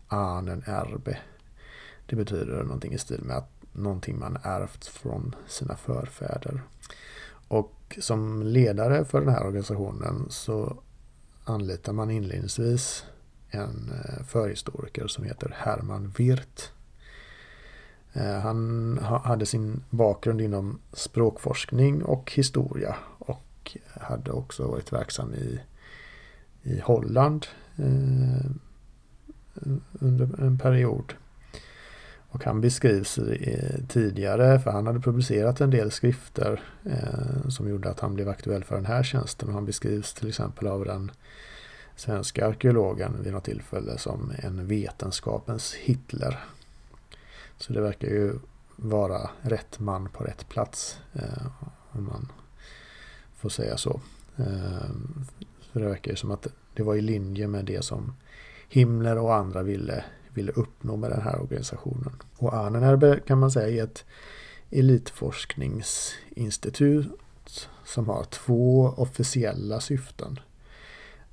Ahnen 0.08 0.62
Erbe. 0.66 1.18
Det 2.06 2.16
betyder 2.16 2.62
någonting 2.62 2.92
i 2.92 2.98
stil 2.98 3.20
med 3.22 3.36
att 3.36 3.50
någonting 3.72 4.18
man 4.18 4.38
ärvt 4.42 4.86
från 4.86 5.34
sina 5.46 5.76
förfäder. 5.76 6.62
Och 7.48 7.98
som 8.00 8.42
ledare 8.42 9.04
för 9.04 9.20
den 9.20 9.28
här 9.28 9.46
organisationen 9.46 10.26
så 10.30 10.82
anlitar 11.48 11.92
man 11.92 12.10
inledningsvis 12.10 13.04
en 13.50 13.92
eh, 13.92 14.24
förhistoriker 14.24 15.06
som 15.06 15.24
heter 15.24 15.54
Herman 15.56 16.12
Wirth. 16.16 16.64
Eh, 18.12 18.38
han 18.38 18.98
hade 19.02 19.46
sin 19.46 19.84
bakgrund 19.90 20.40
inom 20.40 20.78
språkforskning 20.92 22.02
och 22.02 22.32
historia 22.32 22.96
och 23.18 23.76
hade 24.00 24.30
också 24.30 24.66
varit 24.68 24.92
verksam 24.92 25.34
i, 25.34 25.60
i 26.62 26.80
Holland 26.80 27.46
eh, 27.76 28.50
under 29.92 30.40
en 30.42 30.58
period. 30.58 31.14
Och 32.30 32.44
han 32.44 32.60
beskrivs 32.60 33.18
tidigare, 33.88 34.60
för 34.60 34.70
han 34.70 34.86
hade 34.86 35.00
publicerat 35.00 35.60
en 35.60 35.70
del 35.70 35.90
skrifter 35.90 36.62
eh, 36.84 37.48
som 37.48 37.68
gjorde 37.68 37.90
att 37.90 38.00
han 38.00 38.14
blev 38.14 38.28
aktuell 38.28 38.64
för 38.64 38.76
den 38.76 38.86
här 38.86 39.02
tjänsten. 39.02 39.48
Och 39.48 39.54
han 39.54 39.64
beskrivs 39.64 40.14
till 40.14 40.28
exempel 40.28 40.66
av 40.66 40.84
den 40.84 41.10
svenska 41.96 42.46
arkeologen 42.46 43.22
vid 43.22 43.32
något 43.32 43.44
tillfälle 43.44 43.98
som 43.98 44.32
en 44.38 44.66
vetenskapens 44.66 45.74
Hitler. 45.74 46.44
Så 47.56 47.72
det 47.72 47.80
verkar 47.80 48.08
ju 48.08 48.34
vara 48.76 49.30
rätt 49.40 49.78
man 49.78 50.08
på 50.08 50.24
rätt 50.24 50.48
plats. 50.48 51.00
Eh, 51.12 51.46
om 51.90 52.04
man 52.04 52.32
får 53.36 53.48
säga 53.48 53.76
så. 53.76 54.00
Eh, 54.36 54.90
för 55.72 55.80
det 55.80 55.88
verkar 55.88 56.10
ju 56.10 56.16
som 56.16 56.30
att 56.30 56.46
det 56.74 56.82
var 56.82 56.94
i 56.94 57.00
linje 57.00 57.48
med 57.48 57.64
det 57.64 57.84
som 57.84 58.14
Himmler 58.68 59.18
och 59.18 59.34
andra 59.34 59.62
ville, 59.62 60.04
ville 60.38 60.52
uppnå 60.52 60.96
med 60.96 61.10
den 61.10 61.22
här 61.22 61.40
organisationen. 61.40 62.12
Och 62.36 62.54
Ahnenerbe 62.54 63.20
kan 63.26 63.38
man 63.38 63.50
säga 63.50 63.82
är 63.82 63.84
ett 63.84 64.04
elitforskningsinstitut 64.70 67.68
som 67.84 68.08
har 68.08 68.24
två 68.24 68.94
officiella 68.96 69.80
syften. 69.80 70.40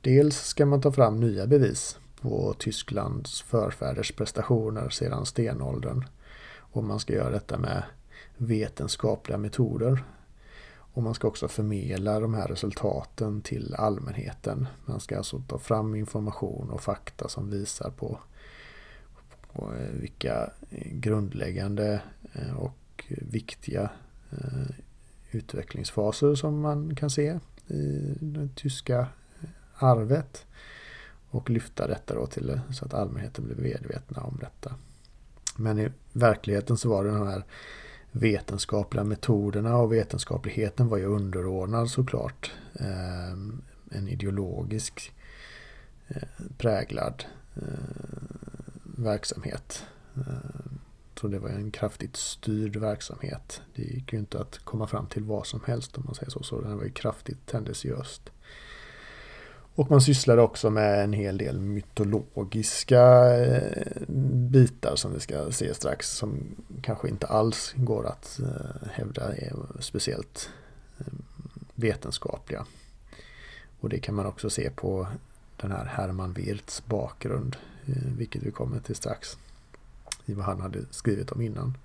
Dels 0.01 0.45
ska 0.45 0.65
man 0.65 0.81
ta 0.81 0.91
fram 0.91 1.19
nya 1.19 1.47
bevis 1.47 1.99
på 2.21 2.55
Tysklands 2.59 3.41
förfäders 3.41 4.11
prestationer 4.11 4.89
sedan 4.89 5.25
stenåldern. 5.25 6.05
Och 6.57 6.83
man 6.83 6.99
ska 6.99 7.13
göra 7.13 7.29
detta 7.29 7.57
med 7.57 7.83
vetenskapliga 8.37 9.37
metoder. 9.37 10.03
Och 10.95 11.03
man 11.03 11.13
ska 11.13 11.27
också 11.27 11.47
förmedla 11.47 12.19
de 12.19 12.33
här 12.33 12.47
resultaten 12.47 13.41
till 13.41 13.75
allmänheten. 13.77 14.67
Man 14.85 14.99
ska 14.99 15.17
alltså 15.17 15.41
ta 15.47 15.59
fram 15.59 15.95
information 15.95 16.69
och 16.69 16.81
fakta 16.81 17.29
som 17.29 17.49
visar 17.49 17.89
på, 17.89 18.19
och 19.55 19.75
eh, 19.75 19.89
vilka 19.89 20.49
eh, 20.69 20.91
grundläggande 20.91 22.01
eh, 22.33 22.53
och 22.57 23.05
viktiga 23.07 23.89
utvecklingsfaser 25.31 26.35
som 26.35 26.59
man 26.59 26.95
kan 26.95 27.09
se 27.09 27.39
i 27.67 28.13
det 28.19 28.49
tyska 28.55 29.07
arvet. 29.75 30.45
Och 31.29 31.49
lyfta 31.49 31.87
detta 31.87 32.15
då 32.15 32.27
till 32.27 32.59
så 32.71 32.85
att 32.85 32.93
allmänheten 32.93 33.45
blir 33.45 33.55
medvetna 33.55 34.21
om 34.21 34.37
detta. 34.41 34.75
Men 35.55 35.79
i 35.79 35.91
verkligheten 36.13 36.77
så 36.77 36.89
var 36.89 37.03
det 37.03 37.11
de 37.11 37.27
här 37.27 37.43
vetenskapliga 38.11 39.03
metoderna 39.03 39.77
och 39.77 39.93
vetenskapligheten 39.93 40.87
var 40.87 40.97
ju 40.97 41.05
underordnad 41.05 41.89
såklart. 41.89 42.51
En 43.91 44.07
ideologisk 44.07 45.13
präglad 46.57 47.25
verksamhet. 48.97 49.85
Eh, 50.17 50.71
så 51.19 51.27
det 51.27 51.39
var 51.39 51.49
en 51.49 51.71
kraftigt 51.71 52.15
styrd 52.15 52.75
verksamhet. 52.75 53.61
Det 53.75 53.81
gick 53.81 54.13
ju 54.13 54.19
inte 54.19 54.39
att 54.39 54.59
komma 54.63 54.87
fram 54.87 55.07
till 55.07 55.23
vad 55.23 55.47
som 55.47 55.61
helst 55.67 55.97
om 55.97 56.03
man 56.05 56.15
säger 56.15 56.31
så. 56.31 56.43
Så 56.43 56.61
den 56.61 56.77
var 56.77 56.83
ju 56.83 56.91
kraftigt 56.91 57.45
tendentiöst. 57.45 58.29
Och 59.75 59.91
man 59.91 60.01
sysslade 60.01 60.41
också 60.41 60.69
med 60.69 61.03
en 61.03 61.13
hel 61.13 61.37
del 61.37 61.59
mytologiska 61.59 63.35
eh, 63.45 64.01
bitar 64.51 64.95
som 64.95 65.13
vi 65.13 65.19
ska 65.19 65.51
se 65.51 65.73
strax 65.73 66.09
som 66.09 66.55
kanske 66.81 67.09
inte 67.09 67.27
alls 67.27 67.73
går 67.77 68.07
att 68.07 68.39
eh, 68.39 68.89
hävda 68.91 69.35
är 69.35 69.55
speciellt 69.79 70.49
vetenskapliga. 71.75 72.65
Och 73.79 73.89
det 73.89 73.99
kan 73.99 74.15
man 74.15 74.25
också 74.25 74.49
se 74.49 74.69
på 74.69 75.07
den 75.57 75.71
här 75.71 75.85
Herman 75.85 76.33
Wirths 76.33 76.85
bakgrund, 76.85 77.57
Eh, 77.87 78.11
vilket 78.17 78.43
vi 78.43 78.51
kommer 78.51 78.79
till 78.79 78.95
strax, 78.95 79.37
i 80.25 80.33
vad 80.33 80.45
han 80.45 80.61
hade 80.61 80.79
skrivit 80.91 81.31
om 81.31 81.41
innan. 81.41 81.77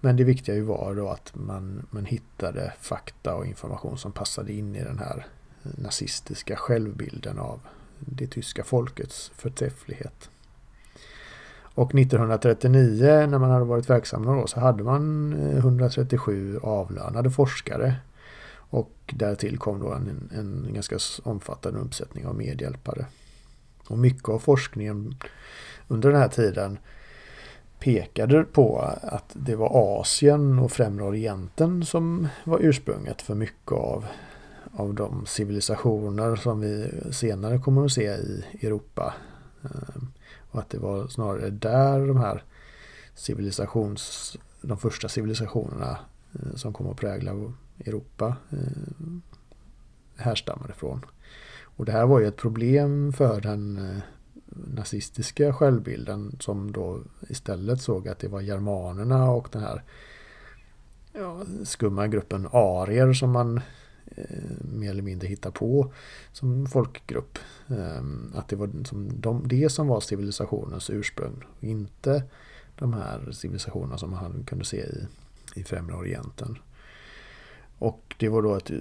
Men 0.00 0.16
det 0.16 0.24
viktiga 0.24 0.54
ju 0.54 0.62
var 0.62 0.94
då 0.94 1.08
att 1.08 1.34
man, 1.34 1.86
man 1.90 2.04
hittade 2.04 2.72
fakta 2.80 3.34
och 3.34 3.46
information 3.46 3.98
som 3.98 4.12
passade 4.12 4.52
in 4.52 4.76
i 4.76 4.84
den 4.84 4.98
här 4.98 5.26
eh, 5.64 5.70
nazistiska 5.78 6.56
självbilden 6.56 7.38
av 7.38 7.60
det 7.98 8.26
tyska 8.26 8.64
folkets 8.64 9.32
förträfflighet. 9.34 10.30
Och 11.74 11.94
1939 11.94 13.26
när 13.26 13.38
man 13.38 13.50
hade 13.50 13.64
varit 13.64 13.90
verksam 13.90 14.22
några 14.22 14.40
år 14.40 14.46
så 14.46 14.60
hade 14.60 14.84
man 14.84 15.32
eh, 15.32 15.56
137 15.56 16.58
avlönade 16.58 17.30
forskare. 17.30 17.94
Och 19.12 19.18
därtill 19.18 19.58
kom 19.58 19.80
då 19.80 19.92
en, 19.92 20.30
en 20.34 20.74
ganska 20.74 20.98
omfattande 21.22 21.80
uppsättning 21.80 22.26
av 22.26 22.36
medhjälpare. 22.36 23.06
Och 23.88 23.98
mycket 23.98 24.28
av 24.28 24.38
forskningen 24.38 25.14
under 25.88 26.10
den 26.10 26.20
här 26.20 26.28
tiden 26.28 26.78
pekade 27.78 28.44
på 28.44 28.78
att 29.02 29.30
det 29.32 29.56
var 29.56 30.00
Asien 30.00 30.58
och 30.58 30.72
Främre 30.72 31.04
Orienten 31.04 31.84
som 31.84 32.28
var 32.44 32.58
ursprunget 32.60 33.22
för 33.22 33.34
mycket 33.34 33.72
av, 33.72 34.06
av 34.72 34.94
de 34.94 35.26
civilisationer 35.26 36.36
som 36.36 36.60
vi 36.60 36.90
senare 37.10 37.58
kommer 37.58 37.84
att 37.84 37.92
se 37.92 38.02
i 38.02 38.44
Europa. 38.62 39.14
Eh, 39.64 40.02
och 40.50 40.60
att 40.60 40.70
det 40.70 40.78
var 40.78 41.06
snarare 41.06 41.50
där 41.50 42.06
de 42.06 42.16
här 42.16 42.44
civilisations, 43.14 44.36
de 44.60 44.78
första 44.78 45.08
civilisationerna 45.08 45.98
Eh, 46.34 46.54
som 46.54 46.72
kom 46.72 46.90
att 46.90 46.96
prägla 46.96 47.52
Europa 47.78 48.36
eh, 48.50 48.58
härstammar 48.58 49.22
härstammade 50.16 50.72
ifrån. 50.72 51.04
Och 51.76 51.84
det 51.84 51.92
här 51.92 52.06
var 52.06 52.20
ju 52.20 52.26
ett 52.26 52.36
problem 52.36 53.12
för 53.12 53.40
den 53.40 53.78
eh, 53.78 54.02
nazistiska 54.54 55.52
självbilden 55.52 56.36
som 56.40 56.72
då 56.72 57.00
istället 57.28 57.80
såg 57.80 58.08
att 58.08 58.18
det 58.18 58.28
var 58.28 58.40
germanerna 58.40 59.30
och 59.30 59.48
den 59.52 59.62
här 59.62 59.82
ja, 61.12 61.42
skumma 61.64 62.08
gruppen 62.08 62.48
arier 62.52 63.12
som 63.12 63.30
man 63.30 63.60
eh, 64.06 64.24
mer 64.60 64.90
eller 64.90 65.02
mindre 65.02 65.28
hittar 65.28 65.50
på 65.50 65.92
som 66.32 66.66
folkgrupp. 66.66 67.38
Eh, 67.68 68.02
att 68.34 68.48
det 68.48 68.56
var 68.56 68.84
som 68.84 69.20
de, 69.20 69.48
det 69.48 69.68
som 69.68 69.88
var 69.88 70.00
civilisationens 70.00 70.90
ursprung. 70.90 71.44
Inte 71.60 72.22
de 72.78 72.92
här 72.92 73.32
civilisationerna 73.32 73.98
som 73.98 74.10
man 74.10 74.44
kunde 74.46 74.64
se 74.64 74.76
i, 74.76 75.06
i 75.54 75.64
Främre 75.64 75.96
Orienten. 75.96 76.58
Och 77.78 78.14
det 78.18 78.28
var 78.28 78.42
då 78.42 78.56
ett 78.56 78.70
eh, 78.70 78.76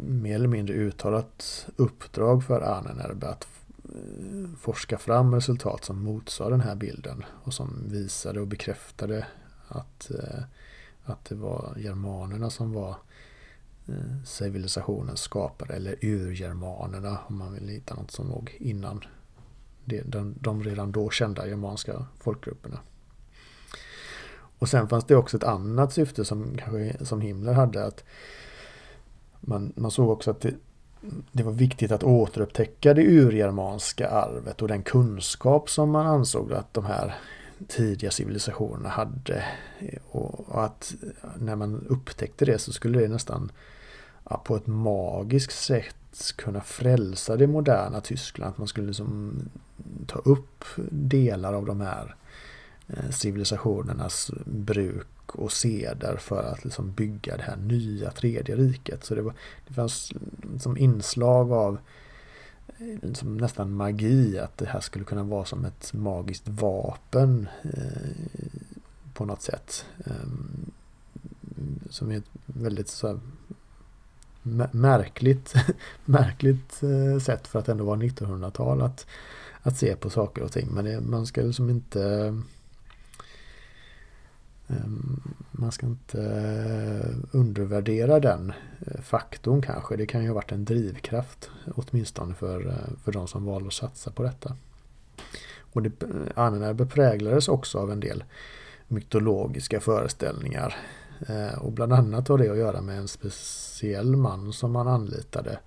mer 0.00 0.34
eller 0.34 0.48
mindre 0.48 0.74
uttalat 0.74 1.66
uppdrag 1.76 2.44
för 2.44 2.60
Ahnenerbe 2.60 3.28
att 3.28 3.48
eh, 3.84 4.50
forska 4.58 4.98
fram 4.98 5.34
resultat 5.34 5.84
som 5.84 6.04
motsade 6.04 6.50
den 6.50 6.60
här 6.60 6.74
bilden 6.74 7.24
och 7.44 7.54
som 7.54 7.84
visade 7.88 8.40
och 8.40 8.46
bekräftade 8.46 9.26
att, 9.68 10.10
eh, 10.10 10.42
att 11.04 11.24
det 11.24 11.34
var 11.34 11.74
germanerna 11.76 12.50
som 12.50 12.72
var 12.72 12.96
civilisationens 14.24 15.20
skapare 15.20 15.74
eller 15.74 15.96
urgermanerna 16.00 17.18
om 17.26 17.38
man 17.38 17.54
vill 17.54 17.68
hitta 17.68 17.94
något 17.94 18.10
som 18.10 18.28
låg 18.28 18.56
innan 18.60 19.04
de, 19.84 20.34
de 20.40 20.64
redan 20.64 20.92
då 20.92 21.10
kända 21.10 21.46
germanska 21.46 22.06
folkgrupperna. 22.18 22.78
Och 24.60 24.68
sen 24.68 24.88
fanns 24.88 25.04
det 25.04 25.16
också 25.16 25.36
ett 25.36 25.44
annat 25.44 25.92
syfte 25.92 26.24
som, 26.24 26.56
kanske, 26.58 27.04
som 27.04 27.20
Himmler 27.20 27.52
hade. 27.52 27.84
att 27.84 28.04
man, 29.40 29.72
man 29.76 29.90
såg 29.90 30.10
också 30.10 30.30
att 30.30 30.40
det, 30.40 30.54
det 31.32 31.42
var 31.42 31.52
viktigt 31.52 31.92
att 31.92 32.02
återupptäcka 32.02 32.94
det 32.94 33.02
urgermanska 33.02 34.08
arvet 34.08 34.62
och 34.62 34.68
den 34.68 34.82
kunskap 34.82 35.70
som 35.70 35.90
man 35.90 36.06
ansåg 36.06 36.52
att 36.52 36.74
de 36.74 36.84
här 36.84 37.14
tidiga 37.68 38.10
civilisationerna 38.10 38.88
hade. 38.88 39.44
Och 40.10 40.64
att 40.64 40.94
när 41.38 41.56
man 41.56 41.86
upptäckte 41.88 42.44
det 42.44 42.58
så 42.58 42.72
skulle 42.72 43.00
det 43.00 43.08
nästan 43.08 43.52
ja, 44.30 44.42
på 44.44 44.56
ett 44.56 44.66
magiskt 44.66 45.64
sätt 45.64 46.32
kunna 46.36 46.60
frälsa 46.60 47.36
det 47.36 47.46
moderna 47.46 48.00
Tyskland. 48.00 48.50
Att 48.52 48.58
man 48.58 48.68
skulle 48.68 48.86
liksom 48.86 49.32
ta 50.06 50.18
upp 50.18 50.64
delar 50.90 51.52
av 51.52 51.66
de 51.66 51.80
här 51.80 52.16
Eh, 52.96 53.10
civilisationernas 53.10 54.30
bruk 54.46 55.06
och 55.26 55.52
seder 55.52 56.16
för 56.16 56.42
att 56.42 56.64
liksom 56.64 56.92
bygga 56.92 57.36
det 57.36 57.42
här 57.42 57.56
nya 57.56 58.10
tredje 58.10 58.56
riket. 58.56 59.04
Så 59.04 59.14
det, 59.14 59.22
var, 59.22 59.34
det 59.68 59.74
fanns 59.74 60.12
som 60.58 60.76
inslag 60.76 61.52
av 61.52 61.78
liksom 63.02 63.36
nästan 63.36 63.72
magi 63.72 64.38
att 64.38 64.58
det 64.58 64.66
här 64.66 64.80
skulle 64.80 65.04
kunna 65.04 65.22
vara 65.22 65.44
som 65.44 65.64
ett 65.64 65.92
magiskt 65.92 66.48
vapen 66.48 67.48
eh, 67.62 68.40
på 69.14 69.24
något 69.24 69.42
sätt. 69.42 69.84
Eh, 70.04 70.28
som 71.90 72.10
är 72.10 72.18
ett 72.18 72.30
väldigt 72.46 72.88
så 72.88 73.20
märkligt, 74.72 75.54
märkligt 76.04 76.82
eh, 76.82 77.20
sätt 77.20 77.48
för 77.48 77.58
att 77.58 77.68
ändå 77.68 77.84
vara 77.84 77.98
1900-tal 77.98 78.82
att, 78.82 79.06
att 79.62 79.76
se 79.76 79.96
på 79.96 80.10
saker 80.10 80.42
och 80.42 80.52
ting. 80.52 80.68
Men 80.70 80.84
det, 80.84 81.00
man 81.00 81.26
ska 81.26 81.42
liksom 81.42 81.70
inte 81.70 82.34
Ehm, 84.70 85.20
man 85.50 85.72
ska 85.72 85.86
inte 85.86 86.22
eh, 86.22 87.16
undervärdera 87.32 88.20
den 88.20 88.52
eh, 88.86 89.00
faktorn 89.00 89.62
kanske. 89.62 89.96
Det 89.96 90.06
kan 90.06 90.22
ju 90.22 90.28
ha 90.28 90.34
varit 90.34 90.52
en 90.52 90.64
drivkraft 90.64 91.50
åtminstone 91.74 92.34
för, 92.34 92.66
eh, 92.66 92.96
för 93.04 93.12
de 93.12 93.28
som 93.28 93.44
valde 93.44 93.66
att 93.66 93.74
satsa 93.74 94.10
på 94.10 94.22
detta. 94.22 94.56
Och 95.72 95.82
det, 95.82 95.90
Annenerbe 96.34 96.86
präglades 96.86 97.48
också 97.48 97.78
av 97.78 97.92
en 97.92 98.00
del 98.00 98.24
mytologiska 98.88 99.80
föreställningar. 99.80 100.76
Och 101.60 101.72
bland 101.72 101.92
annat 101.92 102.28
har 102.28 102.38
det 102.38 102.48
att 102.50 102.58
göra 102.58 102.80
med 102.80 102.98
en 102.98 103.08
speciell 103.08 104.16
man 104.16 104.52
som 104.52 104.72
man 104.72 104.88
anlitade 104.88 105.50
eh, 105.50 105.58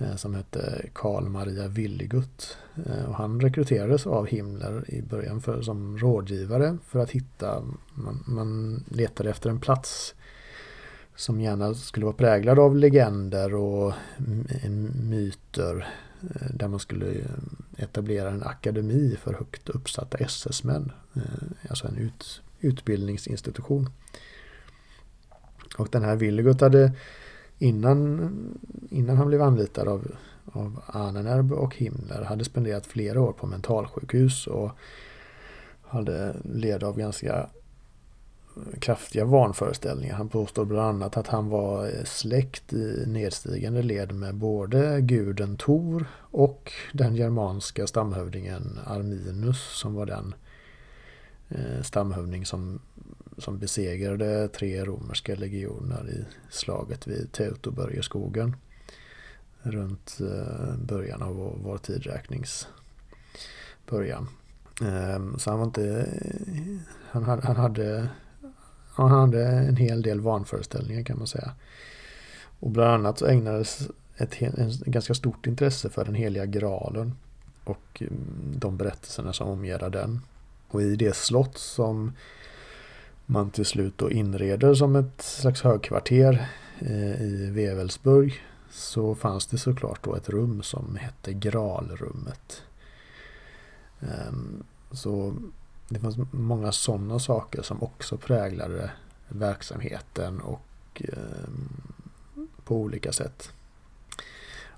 Eh, 0.00 0.16
som 0.16 0.34
hette 0.34 0.86
Karl 0.92 1.28
Maria 1.28 1.68
Willigut. 1.68 2.56
Eh, 2.86 3.04
och 3.04 3.14
han 3.14 3.40
rekryterades 3.40 4.06
av 4.06 4.26
Himmler 4.26 4.84
i 4.88 5.02
början 5.02 5.40
för, 5.40 5.62
som 5.62 5.98
rådgivare 5.98 6.78
för 6.86 6.98
att 6.98 7.10
hitta, 7.10 7.64
man, 7.94 8.24
man 8.26 8.84
letade 8.88 9.30
efter 9.30 9.50
en 9.50 9.60
plats 9.60 10.14
som 11.16 11.40
gärna 11.40 11.74
skulle 11.74 12.06
vara 12.06 12.16
präglad 12.16 12.58
av 12.58 12.76
legender 12.76 13.54
och 13.54 13.92
myter 15.02 15.88
eh, 16.22 16.50
där 16.50 16.68
man 16.68 16.80
skulle 16.80 17.24
etablera 17.76 18.30
en 18.30 18.42
akademi 18.42 19.16
för 19.22 19.32
högt 19.32 19.68
uppsatta 19.68 20.18
SS-män. 20.18 20.92
Alltså 21.68 21.88
en 21.88 21.96
ut, 21.96 22.42
utbildningsinstitution. 22.60 23.90
Och 25.78 25.88
den 25.90 26.02
här 26.02 26.16
Willigut 26.16 26.60
hade 26.60 26.92
innan, 27.58 28.30
innan 28.90 29.16
han 29.16 29.28
blev 29.28 29.42
anlitad 29.42 29.88
av, 29.88 30.06
av 30.52 30.82
Ahnenerb 30.86 31.52
och 31.52 31.76
Himmler 31.76 32.22
hade 32.22 32.44
spenderat 32.44 32.86
flera 32.86 33.20
år 33.20 33.32
på 33.32 33.46
mentalsjukhus 33.46 34.46
och 34.46 34.70
hade 35.82 36.36
led 36.44 36.84
av 36.84 36.98
ganska 36.98 37.48
kraftiga 38.80 39.24
vanföreställningar. 39.24 40.14
Han 40.14 40.28
påstår 40.28 40.64
bland 40.64 40.88
annat 40.88 41.16
att 41.16 41.26
han 41.26 41.48
var 41.48 42.04
släkt 42.04 42.72
i 42.72 43.04
nedstigande 43.06 43.82
led 43.82 44.12
med 44.12 44.34
både 44.34 45.00
guden 45.00 45.56
Tor 45.56 46.06
och 46.16 46.72
den 46.92 47.14
germanska 47.14 47.86
stamhövdingen 47.86 48.78
Arminus 48.86 49.78
som 49.78 49.94
var 49.94 50.06
den 50.06 50.34
eh, 51.48 51.82
stamhövding 51.82 52.46
som 52.46 52.80
som 53.38 53.58
besegrade 53.58 54.48
tre 54.48 54.84
romerska 54.84 55.34
legioner 55.34 56.08
i 56.10 56.24
slaget 56.50 57.06
vid 57.06 57.32
Teutoburgerskogen 57.32 58.56
runt 59.62 60.18
eh, 60.20 60.76
början 60.76 61.22
av 61.22 61.60
vår, 61.62 61.78
tidräknings 61.78 62.68
början. 63.90 64.28
Ehm, 64.82 65.38
så 65.38 65.50
han 65.50 65.58
var 65.58 65.66
inte... 65.66 66.08
Han 67.10 67.24
hade, 67.24 67.46
han 67.46 67.56
hade, 67.56 68.08
han 68.94 69.10
hade 69.10 69.46
en 69.46 69.76
hel 69.76 70.02
del 70.02 70.20
vanföreställningar 70.20 71.02
kan 71.02 71.18
man 71.18 71.26
säga. 71.26 71.52
Och 72.60 72.70
bland 72.70 72.90
annat 72.90 73.18
så 73.18 73.26
ägnades 73.26 73.88
ett, 74.16 74.42
ett 74.42 74.80
ganska 74.80 75.14
stort 75.14 75.46
intresse 75.46 75.90
för 75.90 76.04
den 76.04 76.14
heliga 76.14 76.46
graalen 76.46 77.14
och 77.64 78.02
mm, 78.02 78.54
de 78.56 78.76
berättelserna 78.76 79.32
som 79.32 79.48
omgärdar 79.48 79.90
den. 79.90 80.20
Och 80.68 80.82
i 80.82 80.96
det 80.96 81.16
slott 81.16 81.58
som 81.58 82.12
man 83.30 83.50
till 83.50 83.64
slut 83.64 83.98
då 83.98 84.10
inreder 84.10 84.74
som 84.74 84.96
ett 84.96 85.22
slags 85.22 85.62
högkvarter 85.62 86.48
eh, 86.78 87.22
i 87.22 87.50
Wevelsburg 87.50 88.42
så 88.70 89.14
fanns 89.14 89.46
det 89.46 89.58
såklart 89.58 90.04
då 90.04 90.14
ett 90.14 90.28
rum 90.28 90.62
som 90.62 90.96
hette 90.96 91.32
Gralrummet. 91.32 92.62
Ehm, 94.00 94.62
så 94.90 95.34
det 95.88 95.98
fanns 95.98 96.16
många 96.30 96.72
sådana 96.72 97.18
saker 97.18 97.62
som 97.62 97.82
också 97.82 98.16
präglade 98.16 98.90
verksamheten 99.28 100.40
och 100.40 101.02
ehm, 101.04 101.82
på 102.64 102.76
olika 102.76 103.12
sätt. 103.12 103.52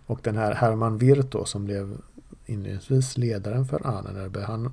Och 0.06 0.20
den 0.22 0.36
här 0.36 0.54
Hermann 0.54 0.98
Wirth 0.98 1.28
då 1.28 1.44
som 1.44 1.64
blev 1.64 1.98
inledningsvis 2.46 3.18
ledaren 3.18 3.66
för 3.66 3.86
Ahnenerbe 3.86 4.40
han 4.40 4.72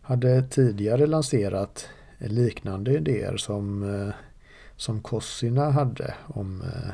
hade 0.00 0.42
tidigare 0.42 1.06
lanserat 1.06 1.88
liknande 2.28 2.92
idéer 2.92 3.36
som, 3.36 3.82
eh, 3.94 4.14
som 4.76 5.02
Kossina 5.02 5.70
hade 5.70 6.14
om, 6.26 6.62
eh, 6.62 6.90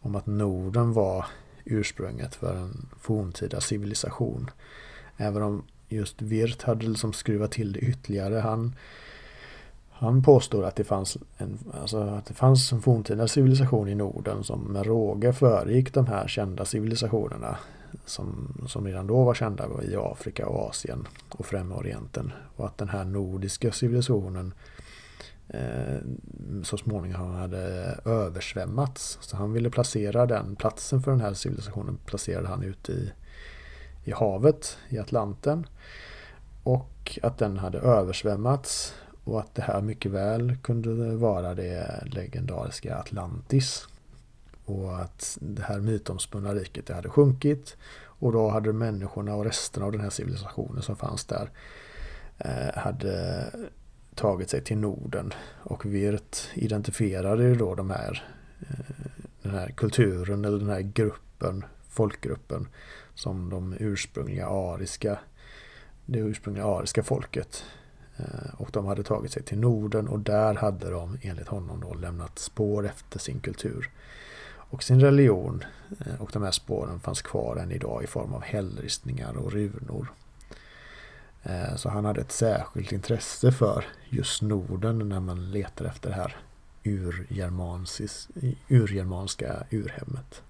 om 0.00 0.16
att 0.16 0.26
Norden 0.26 0.92
var 0.92 1.26
ursprunget 1.64 2.34
för 2.34 2.56
en 2.56 2.88
forntida 3.00 3.60
civilisation. 3.60 4.50
Även 5.16 5.42
om 5.42 5.62
just 5.88 6.22
Wirth 6.22 6.66
hade 6.66 6.86
liksom 6.86 7.12
skruvat 7.12 7.52
till 7.52 7.72
det 7.72 7.80
ytterligare. 7.80 8.34
Han, 8.34 8.74
han 9.90 10.22
påstår 10.22 10.64
att 10.64 10.76
det, 10.76 10.84
fanns 10.84 11.16
en, 11.38 11.58
alltså 11.80 11.98
att 11.98 12.26
det 12.26 12.34
fanns 12.34 12.72
en 12.72 12.82
forntida 12.82 13.28
civilisation 13.28 13.88
i 13.88 13.94
Norden 13.94 14.44
som 14.44 14.60
med 14.60 14.86
råge 14.86 15.32
föregick 15.32 15.94
de 15.94 16.06
här 16.06 16.28
kända 16.28 16.64
civilisationerna 16.64 17.58
som, 18.04 18.54
som 18.68 18.86
redan 18.86 19.06
då 19.06 19.24
var 19.24 19.34
kända 19.34 19.68
i 19.82 19.96
Afrika 19.96 20.46
och 20.46 20.68
Asien 20.68 21.08
och 21.30 21.46
Främre 21.46 21.78
Orienten. 21.78 22.32
Och 22.56 22.66
att 22.66 22.78
den 22.78 22.88
här 22.88 23.04
nordiska 23.04 23.72
civilisationen 23.72 24.54
eh, 25.48 25.98
så 26.64 26.76
småningom 26.76 27.34
hade 27.34 27.58
översvämmats. 28.04 29.18
Så 29.20 29.36
han 29.36 29.52
ville 29.52 29.70
placera 29.70 30.26
den 30.26 30.56
platsen 30.56 31.02
för 31.02 31.10
den 31.10 31.20
här 31.20 31.34
civilisationen 31.34 31.98
placerade 32.06 32.48
han 32.48 32.62
ute 32.62 32.92
i, 32.92 33.12
i 34.04 34.12
havet, 34.12 34.78
i 34.88 34.98
Atlanten. 34.98 35.66
Och 36.62 37.18
att 37.22 37.38
den 37.38 37.58
hade 37.58 37.78
översvämmats 37.78 38.94
och 39.24 39.40
att 39.40 39.54
det 39.54 39.62
här 39.62 39.80
mycket 39.80 40.12
väl 40.12 40.56
kunde 40.56 41.16
vara 41.16 41.54
det 41.54 42.04
legendariska 42.06 42.96
Atlantis. 42.96 43.88
Och 44.70 45.00
att 45.00 45.38
det 45.40 45.62
här 45.62 45.80
mytomspunna 45.80 46.54
riket 46.54 46.86
det 46.86 46.94
hade 46.94 47.08
sjunkit. 47.08 47.76
Och 48.02 48.32
då 48.32 48.48
hade 48.48 48.72
människorna 48.72 49.34
och 49.34 49.44
resten 49.44 49.82
av 49.82 49.92
den 49.92 50.00
här 50.00 50.10
civilisationen 50.10 50.82
som 50.82 50.96
fanns 50.96 51.24
där 51.24 51.50
eh, 52.38 52.78
hade 52.80 53.46
tagit 54.14 54.50
sig 54.50 54.64
till 54.64 54.78
Norden. 54.78 55.32
Och 55.62 55.86
Wirt 55.86 56.36
identifierade 56.54 57.42
ju 57.44 57.54
då 57.54 57.74
de 57.74 57.90
här, 57.90 58.24
eh, 58.60 59.10
den 59.42 59.52
här 59.52 59.68
kulturen 59.68 60.44
eller 60.44 60.58
den 60.58 60.70
här 60.70 60.80
gruppen, 60.80 61.64
folkgruppen 61.88 62.68
som 63.14 63.50
de 63.50 63.76
ursprungliga 63.78 64.48
ariska, 64.48 65.18
det 66.06 66.18
ursprungliga 66.18 66.66
ariska 66.66 67.02
folket. 67.02 67.64
Eh, 68.16 68.54
och 68.56 68.70
de 68.72 68.86
hade 68.86 69.02
tagit 69.02 69.32
sig 69.32 69.42
till 69.42 69.58
Norden 69.58 70.08
och 70.08 70.18
där 70.18 70.54
hade 70.54 70.90
de 70.90 71.18
enligt 71.22 71.48
honom 71.48 71.80
då 71.80 71.94
lämnat 71.94 72.38
spår 72.38 72.86
efter 72.86 73.18
sin 73.18 73.40
kultur 73.40 73.90
och 74.70 74.82
sin 74.82 75.00
religion. 75.00 75.64
Eh, 76.06 76.22
och 76.22 76.30
de 76.32 76.42
här 76.42 76.50
spåren 76.50 77.00
fanns 77.00 77.22
kvar 77.22 77.56
än 77.56 77.72
idag 77.72 78.04
i 78.04 78.06
form 78.06 78.34
av 78.34 78.42
hällristningar 78.42 79.36
och 79.36 79.52
runor. 79.52 80.12
Eh, 81.42 81.76
så 81.76 81.88
han 81.88 82.04
hade 82.04 82.20
ett 82.20 82.32
särskilt 82.32 82.92
intresse 82.92 83.52
för 83.52 83.84
just 84.08 84.42
Norden 84.42 85.08
när 85.08 85.20
man 85.20 85.50
letar 85.50 85.84
efter 85.84 86.08
det 86.08 86.16
här 86.16 86.36
urgermanska 88.68 89.62
urhemmet. 89.70 90.42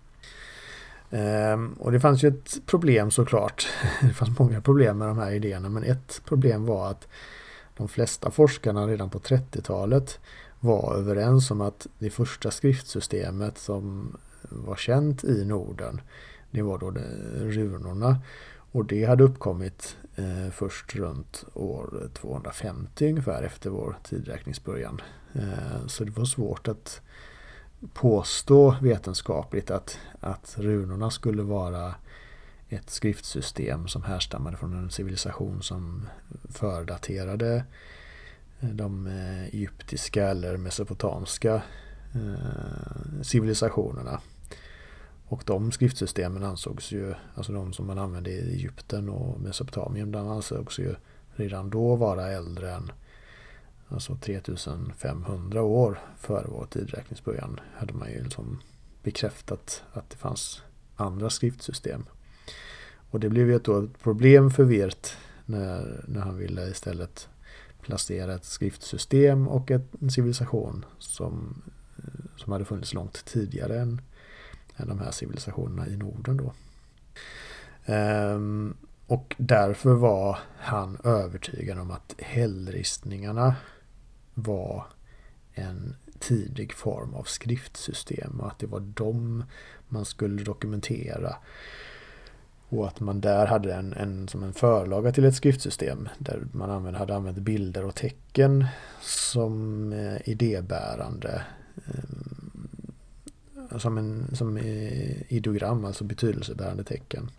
Ehm, 1.11 1.73
och 1.73 1.93
det 1.93 2.01
fanns 2.01 2.23
ju 2.23 2.29
ett 2.29 2.67
problem 2.67 3.11
såklart. 3.11 3.69
Det 4.01 4.13
fanns 4.13 4.39
många 4.39 4.61
problem 4.61 4.99
med 4.99 5.09
de 5.09 5.19
här 5.19 5.31
idéerna 5.31 5.69
men 5.69 5.85
ett 5.85 6.21
problem 6.25 6.67
var 6.67 6.91
att 6.91 7.09
de 7.77 7.89
flesta 7.89 8.31
forskarna 8.31 8.87
redan 8.87 9.11
på 9.11 9.19
30-talet 9.19 10.21
var 10.61 10.95
överens 10.95 11.51
om 11.51 11.61
att 11.61 11.87
det 11.99 12.11
första 12.11 12.51
skriftsystemet 12.51 13.59
som 13.59 14.17
var 14.43 14.77
känt 14.77 15.25
i 15.25 15.45
Norden 15.45 16.01
det 16.51 16.63
var 16.63 16.79
då 16.79 16.91
runorna 17.41 18.21
och 18.73 18.85
det 18.85 19.05
hade 19.05 19.25
uppkommit 19.25 19.97
eh, 20.17 20.51
först 20.53 20.95
runt 20.95 21.45
år 21.55 22.11
250 22.15 23.09
ungefär 23.09 23.43
efter 23.43 23.71
vår 23.71 23.99
tidräkningsbörjan. 24.03 25.01
Eh, 25.33 25.87
så 25.87 26.05
det 26.05 26.11
var 26.11 26.25
svårt 26.25 26.69
att 26.69 27.01
påstå 27.95 28.77
vetenskapligt 28.83 29.71
att, 29.71 29.99
att 30.21 30.55
runorna 30.59 31.11
skulle 31.11 31.43
vara 31.43 31.95
ett 32.69 32.91
skriftsystem 32.91 33.89
som 33.89 34.03
härstammade 34.03 34.57
från 34.57 34.73
en 34.73 34.91
civilisation 34.91 35.63
som 35.63 36.09
fördaterade 36.49 37.65
Eh, 38.61 38.69
de 38.69 39.07
eh, 39.07 39.45
egyptiska 39.45 40.29
eller 40.29 40.57
mesopotamiska 40.57 41.63
eh, 42.15 43.23
civilisationerna. 43.23 44.21
Och 45.29 45.43
de 45.47 45.73
skriftsystemen 45.73 46.45
ansågs 46.45 46.93
ju, 46.93 47.15
alltså 47.35 47.53
de 47.53 47.73
som 47.73 47.87
man 47.87 47.99
använde 47.99 48.31
i 48.31 48.55
Egypten 48.55 49.09
och 49.09 49.41
Mesopotamien, 49.41 50.13
de 50.13 50.29
ansågs 50.29 50.79
ju 50.79 50.95
redan 51.35 51.71
då 51.71 51.97
vara 51.97 52.29
äldre 52.29 52.73
än 52.73 52.93
alltså 53.89 54.17
3500 54.17 55.63
år 55.63 55.99
före 56.19 56.47
vår 56.49 56.67
tidräkningsbörjan 56.71 57.61
hade 57.75 57.95
man 57.95 58.11
ju 58.11 58.23
liksom 58.23 58.61
bekräftat 59.03 59.83
att 59.93 60.11
det 60.11 60.17
fanns 60.17 60.63
andra 60.97 61.31
skriftsystem. 61.31 62.05
Och 63.11 63.21
det 63.21 63.29
blev 63.29 63.51
ju 63.51 63.59
då 63.59 63.83
ett 63.83 63.99
problem 64.03 64.51
för 64.51 64.65
Wirt 64.65 65.17
när, 65.47 66.05
när 66.09 66.21
han 66.21 66.37
ville 66.37 66.69
istället 66.69 67.29
placera 67.91 68.35
ett 68.35 68.45
skriftsystem 68.45 69.49
och 69.49 69.71
en 69.71 70.11
civilisation 70.11 70.85
som, 70.99 71.63
eh, 71.99 72.37
som 72.37 72.53
hade 72.53 72.65
funnits 72.65 72.95
långt 72.95 73.25
tidigare 73.25 73.81
än, 73.81 74.01
än 74.77 74.89
de 74.89 74.99
här 74.99 75.11
civilisationerna 75.11 75.87
i 75.89 75.97
Norden 75.97 76.37
då. 76.37 76.53
Ehm, 77.85 78.77
och 79.07 79.35
därför 79.39 79.95
var 79.95 80.39
han 80.59 80.99
övertygad 81.05 81.79
om 81.79 81.91
att 81.91 82.15
hällristningarna 82.19 83.57
var 84.35 84.87
en 85.53 85.97
tidig 86.19 86.73
form 86.73 87.15
av 87.15 87.23
skriftsystem 87.23 88.41
och 88.41 88.47
att 88.47 88.59
det 88.59 88.67
var 88.67 88.81
dem 88.81 89.45
man 89.89 90.05
skulle 90.05 90.43
dokumentera. 90.43 91.37
Och 92.73 92.87
att 92.87 93.01
man 93.01 93.21
där 93.21 93.47
hade 93.47 93.75
en, 93.75 93.93
en, 93.93 94.29
som 94.29 94.43
en 94.43 94.53
förlaga 94.53 95.13
till 95.13 95.25
ett 95.25 95.35
skriftsystem 95.35 96.09
där 96.19 96.47
man 96.53 96.71
använde, 96.71 96.99
hade 96.99 97.17
använt 97.17 97.39
bilder 97.39 97.85
och 97.85 97.95
tecken 97.95 98.67
som 99.03 99.93
eh, 99.93 100.29
idébärande. 100.29 101.43
Eh, 101.87 103.79
som, 103.79 103.99
en, 103.99 104.37
som 104.37 104.59
ideogram, 105.29 105.85
alltså 105.85 106.05
betydelsebärande 106.05 106.85
tecken. 106.85 107.31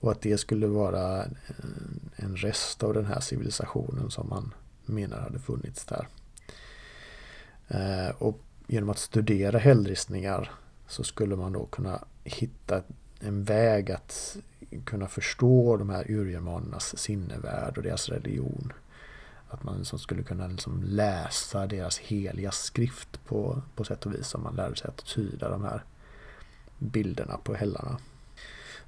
Och 0.00 0.12
att 0.12 0.20
det 0.20 0.38
skulle 0.38 0.66
vara 0.66 1.24
en 2.16 2.36
rest 2.36 2.82
av 2.82 2.94
den 2.94 3.06
här 3.06 3.20
civilisationen 3.20 4.10
som 4.10 4.28
man 4.28 4.54
menar 4.86 5.20
hade 5.20 5.38
funnits 5.38 5.86
där. 5.86 6.08
Eh, 7.68 8.14
och 8.18 8.40
genom 8.66 8.90
att 8.90 8.98
studera 8.98 9.58
hällristningar 9.58 10.50
så 10.88 11.04
skulle 11.04 11.36
man 11.36 11.52
då 11.52 11.66
kunna 11.66 12.04
hitta 12.24 12.82
en 13.26 13.44
väg 13.44 13.90
att 13.90 14.36
kunna 14.84 15.08
förstå 15.08 15.76
de 15.76 15.90
här 15.90 16.10
urgermanernas 16.10 16.98
sinnevärld 16.98 17.76
och 17.76 17.82
deras 17.82 18.08
religion. 18.08 18.72
Att 19.48 19.62
man 19.62 19.78
liksom 19.78 19.98
skulle 19.98 20.22
kunna 20.22 20.46
liksom 20.46 20.82
läsa 20.82 21.66
deras 21.66 21.98
heliga 21.98 22.50
skrift 22.50 23.24
på, 23.26 23.62
på 23.74 23.84
sätt 23.84 24.06
och 24.06 24.14
vis 24.14 24.34
om 24.34 24.42
man 24.42 24.54
lärde 24.54 24.76
sig 24.76 24.88
att 24.88 25.06
tyda 25.06 25.50
de 25.50 25.64
här 25.64 25.84
bilderna 26.78 27.36
på 27.44 27.54
hällarna. 27.54 27.98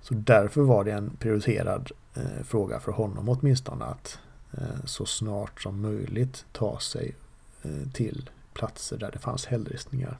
Så 0.00 0.14
därför 0.14 0.60
var 0.60 0.84
det 0.84 0.92
en 0.92 1.16
prioriterad 1.16 1.90
eh, 2.14 2.44
fråga 2.44 2.80
för 2.80 2.92
honom 2.92 3.28
åtminstone 3.28 3.84
att 3.84 4.18
eh, 4.52 4.84
så 4.84 5.06
snart 5.06 5.62
som 5.62 5.80
möjligt 5.80 6.44
ta 6.52 6.80
sig 6.80 7.16
eh, 7.62 7.90
till 7.92 8.30
platser 8.52 8.96
där 8.98 9.10
det 9.12 9.18
fanns 9.18 9.46
hällristningar. 9.46 10.18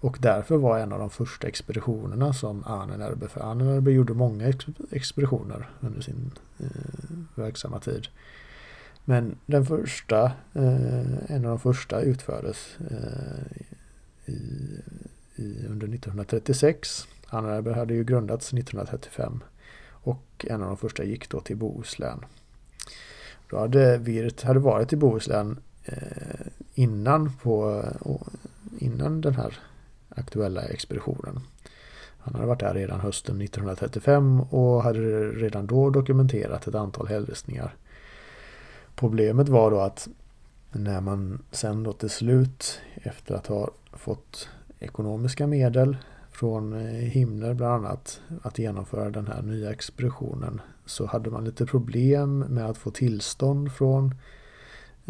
Och 0.00 0.18
därför 0.20 0.56
var 0.56 0.78
en 0.78 0.92
av 0.92 0.98
de 0.98 1.10
första 1.10 1.48
expeditionerna 1.48 2.32
som 2.32 2.64
Ahnenerbe, 2.66 3.28
för 3.28 3.40
Ahnenerbe 3.40 3.92
gjorde 3.92 4.14
många 4.14 4.52
expeditioner 4.90 5.70
under 5.80 6.00
sin 6.00 6.30
eh, 6.58 6.66
verksamma 7.34 7.80
tid. 7.80 8.08
Men 9.04 9.36
den 9.46 9.66
första, 9.66 10.24
eh, 10.52 11.30
en 11.30 11.44
av 11.44 11.50
de 11.50 11.58
första 11.58 12.00
utfördes 12.00 12.76
eh, 12.90 13.68
i, 14.26 14.38
i, 15.36 15.66
under 15.66 15.86
1936. 15.94 17.06
Ahnenerbe 17.28 17.74
hade 17.74 17.94
ju 17.94 18.04
grundats 18.04 18.52
1935 18.52 19.44
och 19.90 20.46
en 20.48 20.62
av 20.62 20.68
de 20.68 20.76
första 20.76 21.04
gick 21.04 21.28
då 21.28 21.40
till 21.40 21.56
Bohuslän. 21.56 22.24
Då 23.50 23.58
hade 23.58 23.98
Virt 23.98 24.42
hade 24.42 24.60
varit 24.60 24.92
i 24.92 24.96
Bohuslän 24.96 25.58
eh, 25.84 26.46
innan, 26.74 27.32
på, 27.42 27.82
eh, 28.04 28.16
innan 28.78 29.20
den 29.20 29.34
här 29.34 29.58
aktuella 30.16 30.62
expeditionen. 30.62 31.40
Han 32.18 32.34
hade 32.34 32.46
varit 32.46 32.60
där 32.60 32.74
redan 32.74 33.00
hösten 33.00 33.40
1935 33.40 34.40
och 34.40 34.82
hade 34.82 35.30
redan 35.30 35.66
då 35.66 35.90
dokumenterat 35.90 36.66
ett 36.66 36.74
antal 36.74 37.08
hällristningar. 37.08 37.74
Problemet 38.94 39.48
var 39.48 39.70
då 39.70 39.80
att 39.80 40.08
när 40.72 41.00
man 41.00 41.42
sen 41.50 41.82
då 41.82 41.92
till 41.92 42.10
slut 42.10 42.80
efter 42.94 43.34
att 43.34 43.46
ha 43.46 43.70
fått 43.92 44.48
ekonomiska 44.78 45.46
medel 45.46 45.96
från 46.32 46.72
eh, 46.72 46.86
Himmler 46.86 47.54
bland 47.54 47.86
annat 47.86 48.20
att 48.42 48.58
genomföra 48.58 49.10
den 49.10 49.26
här 49.26 49.42
nya 49.42 49.70
expeditionen 49.70 50.60
så 50.86 51.06
hade 51.06 51.30
man 51.30 51.44
lite 51.44 51.66
problem 51.66 52.38
med 52.38 52.66
att 52.66 52.78
få 52.78 52.90
tillstånd 52.90 53.72
från 53.72 54.14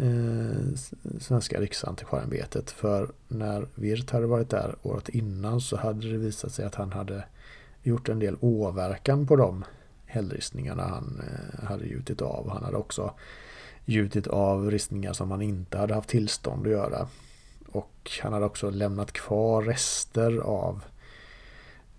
eh, 0.01 0.77
Svenska 1.19 1.59
Riksantikvarieämbetet. 1.59 2.71
För 2.71 3.11
när 3.27 3.67
Virt 3.75 4.11
hade 4.11 4.27
varit 4.27 4.49
där 4.49 4.75
året 4.83 5.09
innan 5.09 5.61
så 5.61 5.77
hade 5.77 6.11
det 6.11 6.17
visat 6.17 6.51
sig 6.51 6.65
att 6.65 6.75
han 6.75 6.91
hade 6.91 7.23
gjort 7.83 8.09
en 8.09 8.19
del 8.19 8.37
åverkan 8.39 9.27
på 9.27 9.35
de 9.35 9.65
hällristningarna 10.05 10.83
han 10.83 11.21
eh, 11.23 11.63
hade 11.65 11.85
gjutit 11.85 12.21
av. 12.21 12.49
Han 12.49 12.63
hade 12.63 12.77
också 12.77 13.13
gjutit 13.85 14.27
av 14.27 14.71
ristningar 14.71 15.13
som 15.13 15.31
han 15.31 15.41
inte 15.41 15.77
hade 15.77 15.93
haft 15.93 16.09
tillstånd 16.09 16.67
att 16.67 16.71
göra. 16.71 17.07
Och 17.71 18.11
han 18.21 18.33
hade 18.33 18.45
också 18.45 18.69
lämnat 18.69 19.11
kvar 19.11 19.61
rester 19.61 20.37
av, 20.37 20.83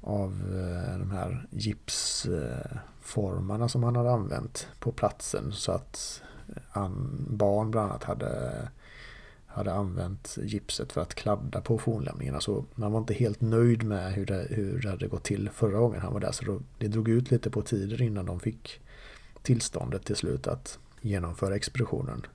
av 0.00 0.32
eh, 0.32 0.98
de 0.98 1.10
här 1.10 1.46
gipsformarna 1.50 3.68
som 3.68 3.82
han 3.82 3.96
hade 3.96 4.10
använt 4.10 4.68
på 4.78 4.92
platsen. 4.92 5.52
Så 5.52 5.72
att 5.72 6.21
barn 7.28 7.70
bland 7.70 7.90
annat 7.90 8.04
hade, 8.04 8.52
hade 9.46 9.72
använt 9.72 10.38
gipset 10.42 10.92
för 10.92 11.00
att 11.00 11.14
kladda 11.14 11.60
på 11.60 11.78
fornlämningarna. 11.78 12.40
Så 12.40 12.64
man 12.74 12.92
var 12.92 13.00
inte 13.00 13.14
helt 13.14 13.40
nöjd 13.40 13.82
med 13.82 14.12
hur 14.12 14.26
det, 14.26 14.46
hur 14.50 14.80
det 14.80 14.90
hade 14.90 15.08
gått 15.08 15.24
till 15.24 15.50
förra 15.50 15.78
gången 15.78 16.00
han 16.00 16.12
var 16.12 16.20
där. 16.20 16.32
Så 16.32 16.44
då, 16.44 16.60
det 16.78 16.88
drog 16.88 17.08
ut 17.08 17.30
lite 17.30 17.50
på 17.50 17.62
tider 17.62 18.02
innan 18.02 18.26
de 18.26 18.40
fick 18.40 18.80
tillståndet 19.42 20.04
till 20.04 20.16
slut 20.16 20.46
att 20.46 20.78
genomföra 21.00 21.56
expeditionen. 21.56 22.26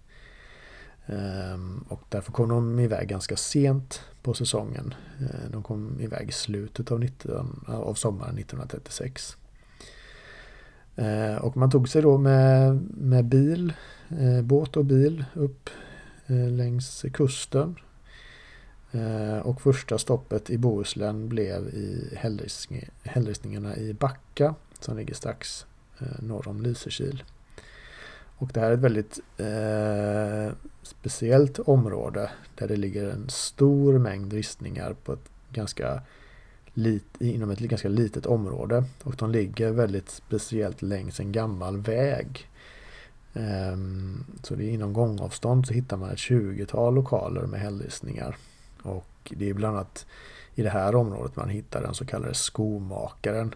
Ehm, 1.08 1.86
och 1.90 2.02
därför 2.10 2.32
kom 2.32 2.50
de 2.50 2.80
iväg 2.80 3.08
ganska 3.08 3.36
sent 3.36 4.02
på 4.22 4.34
säsongen. 4.34 4.94
Ehm, 5.20 5.52
de 5.52 5.64
kom 5.64 6.02
iväg 6.02 6.30
i 6.30 6.32
slutet 6.32 6.92
av, 6.92 7.00
19, 7.00 7.66
av 7.68 7.94
sommaren 7.94 8.38
1936. 8.38 9.38
Eh, 10.98 11.36
och 11.36 11.58
man 11.58 11.72
tog 11.72 11.90
sig 11.90 12.02
då 12.02 12.18
med, 12.18 12.82
med 12.98 13.26
bil 13.26 13.74
eh, 14.10 14.42
båt 14.42 14.78
och 14.78 14.86
bil 14.86 15.26
upp 15.34 15.70
eh, 16.28 16.50
längs 16.50 17.06
kusten. 17.14 17.76
Eh, 18.92 19.38
och 19.38 19.62
första 19.62 19.98
stoppet 19.98 20.50
i 20.50 20.58
Bohuslän 20.58 21.30
blev 21.30 21.68
i 21.68 22.18
hällristningarna 23.04 23.78
i 23.78 23.94
Backa 23.94 24.56
som 24.80 24.98
ligger 24.98 25.14
strax 25.14 25.66
eh, 26.00 26.24
norr 26.24 26.48
om 26.48 26.62
Lysekil. 26.62 27.24
Och 28.38 28.50
det 28.54 28.60
här 28.60 28.70
är 28.70 28.74
ett 28.74 28.80
väldigt 28.80 29.20
eh, 29.38 30.56
speciellt 30.84 31.60
område 31.60 32.32
där 32.56 32.68
det 32.68 32.76
ligger 32.76 33.10
en 33.10 33.30
stor 33.30 34.00
mängd 34.00 34.34
ristningar 34.34 34.96
på 35.04 35.14
ett 35.14 35.30
ganska 35.52 36.02
lit, 36.78 37.06
inom 37.20 37.50
ett 37.50 37.60
ganska 37.60 37.90
litet 37.90 38.26
område. 38.26 38.84
Och 39.04 39.16
de 39.16 39.32
ligger 39.32 39.72
väldigt 39.72 40.10
speciellt 40.10 40.82
längs 40.82 41.20
en 41.20 41.32
gammal 41.32 41.78
väg 41.78 42.50
ehm, 43.34 44.26
så 44.44 44.56
det 44.56 44.64
är 44.64 44.70
inom 44.70 44.94
gångavstånd 44.94 45.68
så 45.68 45.74
hittar 45.74 45.98
man 45.98 46.10
ett 46.10 46.18
20-tal 46.18 46.96
lokaler 46.96 47.42
med 47.42 47.60
hällristningar. 47.60 48.38
Och 48.82 49.34
det 49.36 49.50
är 49.50 49.54
bland 49.54 49.76
annat 49.76 50.06
i 50.56 50.62
det 50.62 50.70
här 50.70 50.96
området 50.96 51.36
man 51.36 51.50
hittar 51.50 51.82
den 51.82 51.94
så 51.94 52.06
kallade 52.06 52.34
skomakaren. 52.34 53.56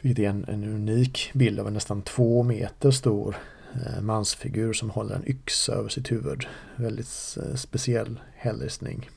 Vilket 0.00 0.24
är 0.24 0.28
en, 0.28 0.44
en 0.48 0.64
unik 0.64 1.30
bild 1.34 1.60
av 1.60 1.66
en 1.66 1.74
nästan 1.74 2.02
två 2.02 2.42
meter 2.42 2.90
stor 2.90 3.36
eh, 3.74 4.00
mansfigur 4.00 4.72
som 4.72 4.90
håller 4.90 5.14
en 5.14 5.28
yxa 5.28 5.72
över 5.72 5.88
sitt 5.88 6.12
huvud. 6.12 6.46
Väldigt 6.76 7.36
eh, 7.36 7.54
speciell 7.54 8.20
hällristning. 8.36 9.10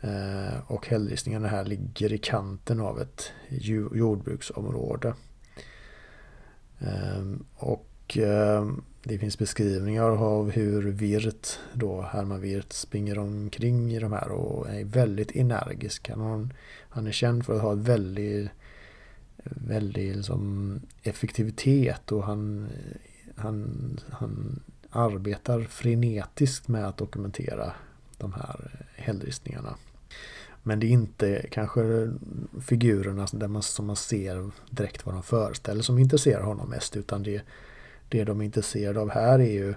Eh, 0.00 0.58
och 0.66 0.86
hällristningarna 0.86 1.48
här 1.48 1.64
ligger 1.64 2.12
i 2.12 2.18
kanten 2.18 2.80
av 2.80 3.00
ett 3.00 3.32
jordbruksområde. 3.92 5.14
Ehm, 6.78 7.44
och 7.54 8.18
ehm, 8.20 8.82
det 9.02 9.18
finns 9.18 9.38
beskrivningar 9.38 10.10
av 10.10 10.50
hur 10.50 10.82
Virt, 10.82 11.58
då 11.72 12.00
Herman 12.00 12.40
Wirt, 12.40 12.72
springer 12.72 13.18
omkring 13.18 13.92
i 13.92 13.98
de 13.98 14.12
här 14.12 14.30
och 14.30 14.68
är 14.68 14.84
väldigt 14.84 15.36
energisk. 15.36 16.10
Han, 16.10 16.52
han 16.88 17.06
är 17.06 17.12
känd 17.12 17.46
för 17.46 17.56
att 17.56 17.62
ha 17.62 17.74
väldigt, 17.74 18.50
väldigt 19.44 20.16
liksom, 20.16 20.80
effektivitet 21.02 22.12
och 22.12 22.24
han, 22.24 22.68
han, 23.36 24.00
han 24.10 24.62
arbetar 24.90 25.60
frenetiskt 25.60 26.68
med 26.68 26.88
att 26.88 26.96
dokumentera 26.96 27.72
de 28.18 28.32
här 28.32 28.86
hällristningarna. 28.94 29.76
Men 30.62 30.80
det 30.80 30.86
är 30.86 30.90
inte 30.90 31.46
kanske 31.50 32.12
figurerna 32.66 33.26
där 33.32 33.48
man, 33.48 33.62
som 33.62 33.86
man 33.86 33.96
ser 33.96 34.50
direkt 34.70 35.06
vad 35.06 35.14
de 35.14 35.22
föreställer 35.22 35.82
som 35.82 35.98
intresserar 35.98 36.42
honom 36.42 36.70
mest 36.70 36.96
utan 36.96 37.22
det 37.22 37.42
det 38.08 38.24
de 38.24 38.40
är 38.40 38.44
intresserade 38.44 39.00
av 39.00 39.10
här 39.10 39.38
är 39.38 39.52
ju 39.52 39.74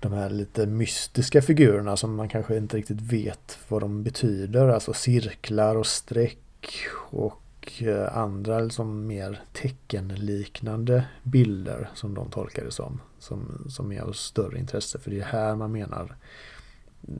de 0.00 0.12
här 0.12 0.30
lite 0.30 0.66
mystiska 0.66 1.42
figurerna 1.42 1.96
som 1.96 2.14
man 2.14 2.28
kanske 2.28 2.56
inte 2.56 2.76
riktigt 2.76 3.00
vet 3.00 3.58
vad 3.68 3.82
de 3.82 4.02
betyder. 4.02 4.68
Alltså 4.68 4.92
cirklar 4.92 5.76
och 5.76 5.86
streck 5.86 6.76
och 7.10 7.82
eh, 7.82 8.16
andra 8.16 8.60
liksom 8.60 9.06
mer 9.06 9.42
teckenliknande 9.52 11.04
bilder 11.22 11.90
som 11.94 12.14
de 12.14 12.30
tolkar 12.30 12.64
det 12.64 12.70
som. 12.70 13.00
Som, 13.18 13.66
som 13.68 13.92
är 13.92 14.00
av 14.00 14.12
större 14.12 14.58
intresse 14.58 14.98
för 14.98 15.10
det 15.10 15.20
är 15.20 15.24
här 15.24 15.56
man 15.56 15.72
menar 15.72 16.16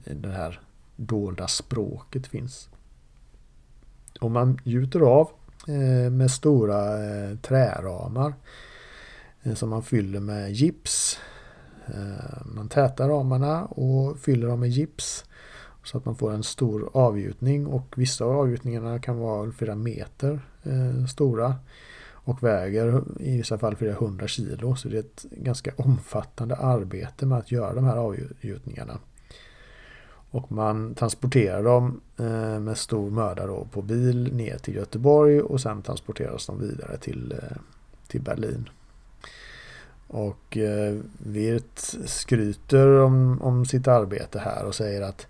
det 0.05 0.31
här 0.31 0.61
dolda 0.97 1.49
språket 1.49 2.27
finns. 2.27 2.69
Om 4.21 4.33
man 4.33 4.59
gjuter 4.65 5.01
av 5.01 5.31
eh, 5.69 6.11
med 6.11 6.31
stora 6.31 7.05
eh, 7.05 7.37
träramar 7.37 8.35
eh, 9.43 9.55
som 9.55 9.71
man 9.71 9.83
fyller 9.83 10.21
med 10.21 10.53
gips. 10.53 11.19
Man 12.45 12.69
tätar 12.69 13.09
ramarna 13.09 13.65
och 13.65 14.19
fyller 14.19 14.49
dem 14.49 14.61
med 14.61 14.69
gips 14.69 15.25
så 15.83 15.99
att 15.99 16.05
man 16.05 16.17
får 16.17 16.33
en 16.33 16.43
stor 16.43 16.91
avgjutning 16.95 17.67
och 17.67 17.95
vissa 17.97 18.25
av 18.25 18.39
avgjutningarna 18.39 18.99
kan 18.99 19.19
vara 19.19 19.53
flera 19.53 19.75
meter 19.75 20.41
stora. 21.09 21.55
Och 22.11 22.43
väger 22.43 23.03
i 23.21 23.37
vissa 23.37 23.59
fall 23.59 23.77
flera 23.77 23.95
hundra 23.95 24.29
kilo. 24.29 24.77
Så 24.77 24.89
det 24.89 24.97
är 24.97 25.01
ett 25.01 25.25
ganska 25.31 25.73
omfattande 25.77 26.57
arbete 26.57 27.27
med 27.27 27.39
att 27.39 27.53
göra 27.53 27.75
de 27.75 27.85
här 27.85 27.97
avgjutningarna. 27.97 28.99
Och 30.35 30.53
man 30.53 30.95
transporterar 30.95 31.63
dem 31.63 32.01
eh, 32.17 32.61
med 32.61 32.79
stor 32.79 33.11
möda 33.11 33.47
då 33.47 33.67
på 33.73 33.83
bil 33.83 34.35
ner 34.35 34.59
till 34.59 34.75
Göteborg 34.75 35.41
och 35.41 35.61
sen 35.61 35.83
transporteras 35.83 36.47
de 36.47 36.61
vidare 36.61 36.97
till, 36.97 37.33
eh, 37.33 37.57
till 38.09 38.21
Berlin. 38.21 38.69
Och 40.09 40.57
eh, 40.57 40.97
Wirth 41.19 42.07
skryter 42.07 43.01
om, 43.01 43.43
om 43.43 43.67
sitt 43.67 43.89
arbete 43.89 44.39
här 44.39 44.65
och 44.65 44.75
säger 44.75 45.03
att 45.03 45.27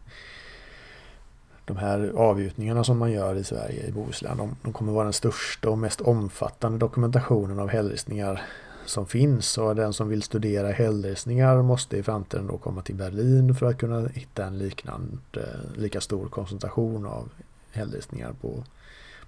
de 1.64 1.76
här 1.76 2.12
avgjutningarna 2.16 2.84
som 2.84 2.98
man 2.98 3.12
gör 3.12 3.34
i 3.34 3.44
Sverige, 3.44 3.86
i 3.86 3.92
Bohuslän, 3.92 4.36
de, 4.36 4.56
de 4.62 4.72
kommer 4.72 4.92
vara 4.92 5.04
den 5.04 5.12
största 5.12 5.68
och 5.68 5.78
mest 5.78 6.00
omfattande 6.00 6.78
dokumentationen 6.78 7.58
av 7.58 7.68
hällristningar 7.68 8.42
som 8.86 9.06
finns. 9.06 9.58
Och 9.58 9.76
den 9.76 9.92
som 9.92 10.08
vill 10.08 10.22
studera 10.22 10.72
hällristningar 10.72 11.62
måste 11.62 11.96
i 11.96 12.02
framtiden 12.02 12.46
då 12.46 12.58
komma 12.58 12.82
till 12.82 12.94
Berlin 12.94 13.54
för 13.54 13.66
att 13.66 13.78
kunna 13.78 14.08
hitta 14.08 14.44
en 14.44 14.58
liknande, 14.58 15.18
eh, 15.32 15.80
lika 15.80 16.00
stor 16.00 16.28
koncentration 16.28 17.06
av 17.06 17.28
hällristningar 17.72 18.32
på, 18.40 18.64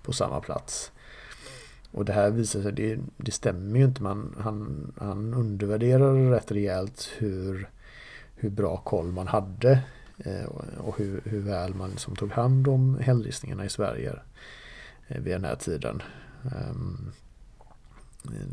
på 0.02 0.12
samma 0.12 0.40
plats. 0.40 0.92
Och 1.90 2.04
det 2.04 2.12
här 2.12 2.30
visar 2.30 2.62
sig, 2.62 2.72
det, 2.72 2.98
det 3.16 3.30
stämmer 3.30 3.78
ju 3.78 3.84
inte. 3.84 4.02
Man, 4.02 4.34
han, 4.38 4.92
han 4.98 5.34
undervärderar 5.34 6.30
rätt 6.30 6.52
rejält 6.52 7.08
hur, 7.18 7.68
hur 8.34 8.50
bra 8.50 8.76
koll 8.76 9.12
man 9.12 9.26
hade 9.26 9.80
eh, 10.18 10.44
och 10.78 10.98
hur, 10.98 11.20
hur 11.24 11.40
väl 11.40 11.74
man 11.74 11.90
liksom 11.90 12.16
tog 12.16 12.30
hand 12.30 12.68
om 12.68 12.98
hällristningarna 13.00 13.64
i 13.64 13.68
Sverige 13.68 14.14
eh, 15.08 15.20
vid 15.20 15.34
den 15.34 15.44
här 15.44 15.56
tiden. 15.56 16.02
Ehm, 16.44 17.12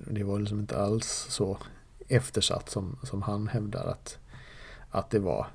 det 0.08 0.24
var 0.24 0.40
liksom 0.40 0.60
inte 0.60 0.78
alls 0.78 1.26
så 1.30 1.58
eftersatt 2.08 2.70
som, 2.70 3.00
som 3.04 3.22
han 3.22 3.48
hävdar 3.48 3.86
att, 3.86 4.18
att 4.90 5.10
det 5.10 5.20
var. 5.20 5.48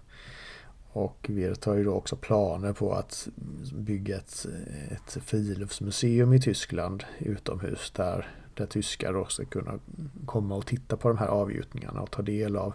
Och 0.93 1.27
Wirth 1.29 1.69
har 1.69 1.77
ju 1.77 1.85
då 1.85 1.95
också 1.95 2.17
planer 2.17 2.73
på 2.73 2.93
att 2.93 3.29
bygga 3.73 4.17
ett, 4.17 4.47
ett 4.91 5.19
friluftsmuseum 5.25 6.33
i 6.33 6.41
Tyskland 6.41 7.05
utomhus 7.19 7.91
där, 7.91 8.35
där 8.55 8.67
tyskar 8.67 9.17
också 9.17 9.45
kunna 9.45 9.79
komma 10.27 10.55
och 10.55 10.67
titta 10.67 10.97
på 10.97 11.09
de 11.09 11.19
här 11.19 11.27
avgjutningarna 11.27 12.01
och 12.01 12.11
ta 12.11 12.23
del 12.23 12.57
av 12.57 12.75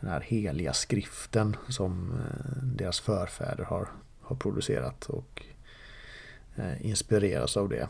den 0.00 0.10
här 0.10 0.20
heliga 0.20 0.72
skriften 0.72 1.56
som 1.68 2.12
eh, 2.12 2.62
deras 2.62 3.00
förfäder 3.00 3.64
har, 3.64 3.88
har 4.20 4.36
producerat 4.36 5.06
och 5.06 5.42
eh, 6.56 6.86
inspireras 6.86 7.56
av 7.56 7.68
det. 7.68 7.88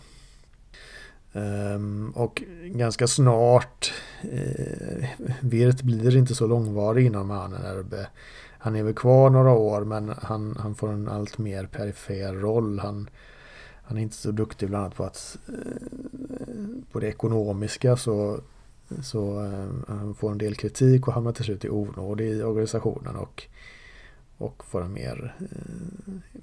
Ehm, 1.34 2.12
och 2.16 2.42
ganska 2.64 3.06
snart, 3.06 3.92
eh, 4.22 5.08
Virt 5.40 5.82
blir 5.82 6.16
inte 6.16 6.34
så 6.34 6.46
långvarig 6.46 7.06
inom 7.06 7.30
Ahnenerbe. 7.30 8.06
Han 8.58 8.76
är 8.76 8.82
väl 8.82 8.94
kvar 8.94 9.30
några 9.30 9.52
år 9.52 9.84
men 9.84 10.14
han, 10.22 10.56
han 10.60 10.74
får 10.74 10.88
en 10.88 11.08
allt 11.08 11.38
mer 11.38 11.66
perifer 11.66 12.32
roll. 12.32 12.78
Han, 12.78 13.10
han 13.82 13.98
är 13.98 14.02
inte 14.02 14.16
så 14.16 14.30
duktig 14.30 14.68
bland 14.68 14.84
annat 14.84 14.96
på 14.96 15.04
att 15.04 15.38
eh, 15.48 16.92
på 16.92 17.00
det 17.00 17.08
ekonomiska 17.08 17.96
så 17.96 18.40
så 19.02 19.44
eh, 19.44 19.68
han 19.88 20.14
får 20.14 20.32
en 20.32 20.38
del 20.38 20.54
kritik 20.54 21.08
och 21.08 21.14
hamnar 21.14 21.32
till 21.32 21.44
slut 21.44 21.64
i 21.64 21.70
onåd 21.70 22.20
i 22.20 22.42
organisationen 22.42 23.16
och, 23.16 23.42
och 24.38 24.64
får 24.64 24.82
en 24.82 24.92
mer 24.92 25.34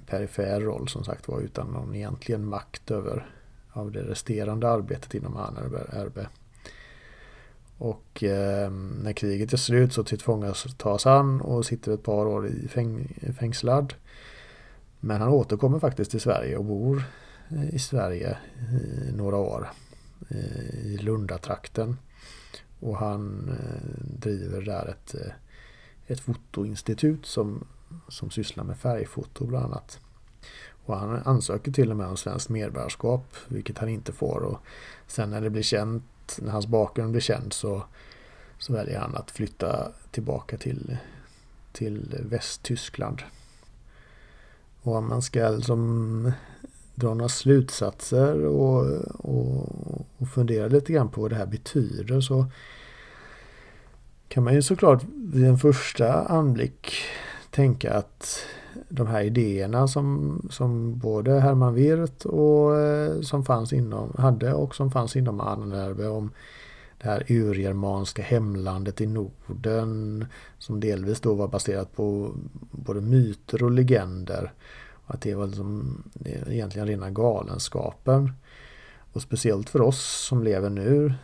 perifer 0.06 0.60
roll 0.60 0.88
som 0.88 1.04
sagt 1.04 1.28
var 1.28 1.40
utan 1.40 1.66
någon 1.66 1.94
egentligen 1.94 2.46
makt 2.46 2.90
över 2.90 3.26
av 3.72 3.92
det 3.92 4.02
resterande 4.02 4.68
arbetet 4.68 5.14
inom 5.14 5.36
ANRB. 5.36 6.18
Och 7.78 8.24
eh, 8.24 8.70
när 9.02 9.12
kriget 9.12 9.52
är 9.52 9.56
slut 9.56 9.92
så 9.92 10.04
tillfångatas 10.04 11.04
han 11.04 11.40
och 11.40 11.66
sitter 11.66 11.94
ett 11.94 12.02
par 12.02 12.26
år 12.26 12.48
i 12.48 12.68
fäng 12.68 13.18
fängslad. 13.38 13.94
Men 15.00 15.20
han 15.20 15.28
återkommer 15.28 15.78
faktiskt 15.78 16.10
till 16.10 16.20
Sverige 16.20 16.56
och 16.56 16.64
bor 16.64 17.02
i 17.72 17.78
Sverige 17.78 18.38
i 19.08 19.12
några 19.12 19.36
år. 19.36 19.70
I 20.84 20.96
Lundatrakten. 20.96 21.96
Och 22.80 22.96
han 22.96 23.48
eh, 23.48 24.18
driver 24.18 24.62
där 24.62 24.88
ett, 24.88 25.14
eh, 25.14 25.32
ett 26.06 26.20
fotoinstitut 26.20 27.26
som, 27.26 27.66
som 28.08 28.30
sysslar 28.30 28.64
med 28.64 28.78
färgfoto 28.78 29.46
bland 29.46 29.64
annat. 29.64 30.00
Och 30.84 30.98
han 30.98 31.22
ansöker 31.24 31.72
till 31.72 31.90
och 31.90 31.96
med 31.96 32.06
om 32.06 32.16
svenskt 32.16 32.48
medborgarskap, 32.48 33.36
vilket 33.48 33.78
han 33.78 33.88
inte 33.88 34.12
får. 34.12 34.40
Och 34.40 34.58
sen 35.06 35.30
när 35.30 35.40
det 35.40 35.50
blir 35.50 35.62
känt, 35.62 36.38
när 36.42 36.52
hans 36.52 36.66
bakgrund 36.66 37.10
blir 37.10 37.20
känd 37.20 37.52
så, 37.52 37.82
så 38.58 38.72
väljer 38.72 38.98
han 38.98 39.16
att 39.16 39.30
flytta 39.30 39.92
tillbaka 40.10 40.56
till, 40.56 40.96
till 41.72 42.16
Västtyskland. 42.30 43.22
Och 44.82 44.96
om 44.96 45.08
man 45.08 45.22
ska 45.22 45.48
liksom 45.48 46.32
dra 46.94 47.14
några 47.14 47.28
slutsatser 47.28 48.44
och, 48.44 48.86
och, 49.18 50.06
och 50.18 50.28
fundera 50.28 50.68
lite 50.68 50.92
grann 50.92 51.08
på 51.08 51.20
vad 51.20 51.30
det 51.30 51.36
här 51.36 51.46
betyder 51.46 52.20
så 52.20 52.46
kan 54.28 54.44
man 54.44 54.54
ju 54.54 54.62
såklart 54.62 55.02
vid 55.14 55.44
en 55.44 55.58
första 55.58 56.12
anblick 56.24 56.94
tänka 57.50 57.94
att 57.94 58.46
de 58.88 59.06
här 59.06 59.22
idéerna 59.22 59.88
som, 59.88 60.38
som 60.50 60.98
både 60.98 61.40
Herman 61.40 61.74
Wirth 61.74 62.26
och 62.26 62.78
eh, 62.80 63.20
som 63.20 63.44
fanns 63.44 63.72
inom, 63.72 64.12
hade 64.18 64.54
och 64.54 64.74
som 64.74 64.90
fanns 64.90 65.16
inom 65.16 65.40
Annerbe 65.40 66.08
om 66.08 66.30
det 67.02 67.08
här 67.08 67.24
urgermanska 67.28 68.22
hemlandet 68.22 69.00
i 69.00 69.06
Norden 69.06 70.26
som 70.58 70.80
delvis 70.80 71.20
då 71.20 71.34
var 71.34 71.48
baserat 71.48 71.96
på 71.96 72.34
både 72.70 73.00
myter 73.00 73.62
och 73.62 73.70
legender. 73.70 74.52
Att 75.06 75.20
det 75.20 75.34
var 75.34 75.46
liksom, 75.46 76.02
egentligen 76.46 76.88
rena 76.88 77.10
galenskapen. 77.10 78.32
Och 79.12 79.22
speciellt 79.22 79.70
för 79.70 79.80
oss 79.80 80.26
som 80.28 80.42
lever 80.42 80.70
nu 80.70 81.14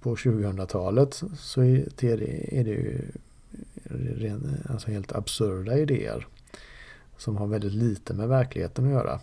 på 0.00 0.14
2000-talet 0.14 1.22
så 1.38 1.62
är 1.62 2.16
det, 2.16 2.58
är 2.60 2.64
det 2.64 2.70
ju 2.70 3.00
alltså 4.68 4.90
helt 4.90 5.12
absurda 5.12 5.78
idéer. 5.78 6.26
Som 7.18 7.36
har 7.36 7.46
väldigt 7.46 7.72
lite 7.72 8.14
med 8.14 8.28
verkligheten 8.28 8.84
att 8.84 8.90
göra. 8.90 9.20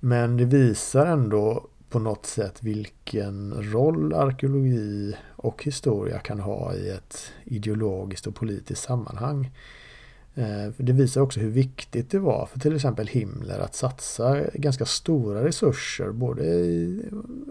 Men 0.00 0.36
det 0.36 0.44
visar 0.44 1.06
ändå 1.06 1.66
på 1.88 1.98
något 1.98 2.26
sätt 2.26 2.62
vilken 2.62 3.54
roll 3.72 4.14
arkeologi 4.14 5.16
och 5.36 5.64
historia 5.64 6.18
kan 6.18 6.40
ha 6.40 6.74
i 6.74 6.90
ett 6.90 7.32
ideologiskt 7.44 8.26
och 8.26 8.34
politiskt 8.34 8.82
sammanhang. 8.82 9.50
Eh, 10.34 10.72
det 10.76 10.92
visar 10.92 11.20
också 11.20 11.40
hur 11.40 11.50
viktigt 11.50 12.10
det 12.10 12.18
var 12.18 12.46
för 12.46 12.60
till 12.60 12.76
exempel 12.76 13.06
Himmler 13.06 13.58
att 13.58 13.74
satsa 13.74 14.40
ganska 14.54 14.84
stora 14.84 15.44
resurser 15.44 16.10
både 16.10 16.44
i 16.44 17.04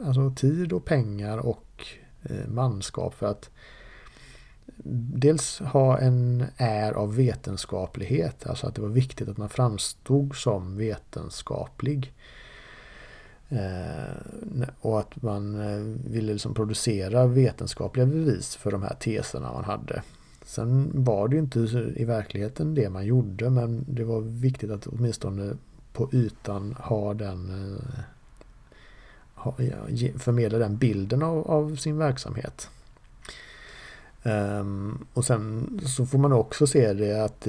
alltså 0.05 0.33
tid 0.35 0.73
och 0.73 0.85
pengar 0.85 1.37
och 1.37 1.87
eh, 2.23 2.47
manskap 2.47 3.13
för 3.13 3.27
att 3.27 3.49
dels 4.93 5.59
ha 5.59 5.99
en 5.99 6.45
är 6.57 6.93
av 6.93 7.15
vetenskaplighet, 7.15 8.47
alltså 8.47 8.67
att 8.67 8.75
det 8.75 8.81
var 8.81 8.89
viktigt 8.89 9.29
att 9.29 9.37
man 9.37 9.49
framstod 9.49 10.35
som 10.35 10.77
vetenskaplig. 10.77 12.13
Eh, 13.49 14.67
och 14.81 14.99
att 14.99 15.21
man 15.21 15.55
eh, 15.55 16.11
ville 16.11 16.33
liksom 16.33 16.53
producera 16.53 17.27
vetenskapliga 17.27 18.05
bevis 18.05 18.55
för 18.55 18.71
de 18.71 18.83
här 18.83 18.95
teserna 18.99 19.53
man 19.53 19.63
hade. 19.63 20.01
Sen 20.43 20.91
var 20.93 21.27
det 21.27 21.35
ju 21.35 21.41
inte 21.41 21.59
i 21.95 22.05
verkligheten 22.05 22.75
det 22.75 22.89
man 22.89 23.05
gjorde 23.05 23.49
men 23.49 23.85
det 23.87 24.03
var 24.03 24.21
viktigt 24.21 24.71
att 24.71 24.87
åtminstone 24.87 25.57
på 25.93 26.09
ytan 26.13 26.75
ha 26.79 27.13
den 27.13 27.49
eh, 27.73 27.99
förmedla 30.17 30.57
den 30.57 30.77
bilden 30.77 31.23
av, 31.23 31.51
av 31.51 31.75
sin 31.75 31.97
verksamhet. 31.97 32.69
Um, 34.27 35.05
och 35.13 35.25
sen 35.25 35.79
så 35.85 36.05
får 36.05 36.17
man 36.17 36.33
också 36.33 36.67
se 36.67 36.93
det 36.93 37.23
att 37.23 37.47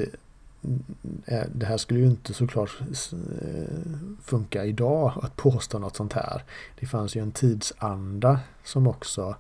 eh, 1.27 1.45
det 1.55 1.67
här 1.67 1.77
skulle 1.77 2.01
ju 2.01 2.07
inte 2.07 2.35
såklart 2.35 2.81
eh, 3.13 3.77
funka 4.23 4.65
idag 4.65 5.13
att 5.23 5.37
påstå 5.37 5.79
något 5.79 5.97
sånt 5.97 6.13
här. 6.13 6.43
Det 6.81 6.87
fanns 6.87 7.17
ju 7.17 7.23
en 7.23 7.33
tidsanda 7.33 8.41
som 8.65 8.87
också 8.87 9.37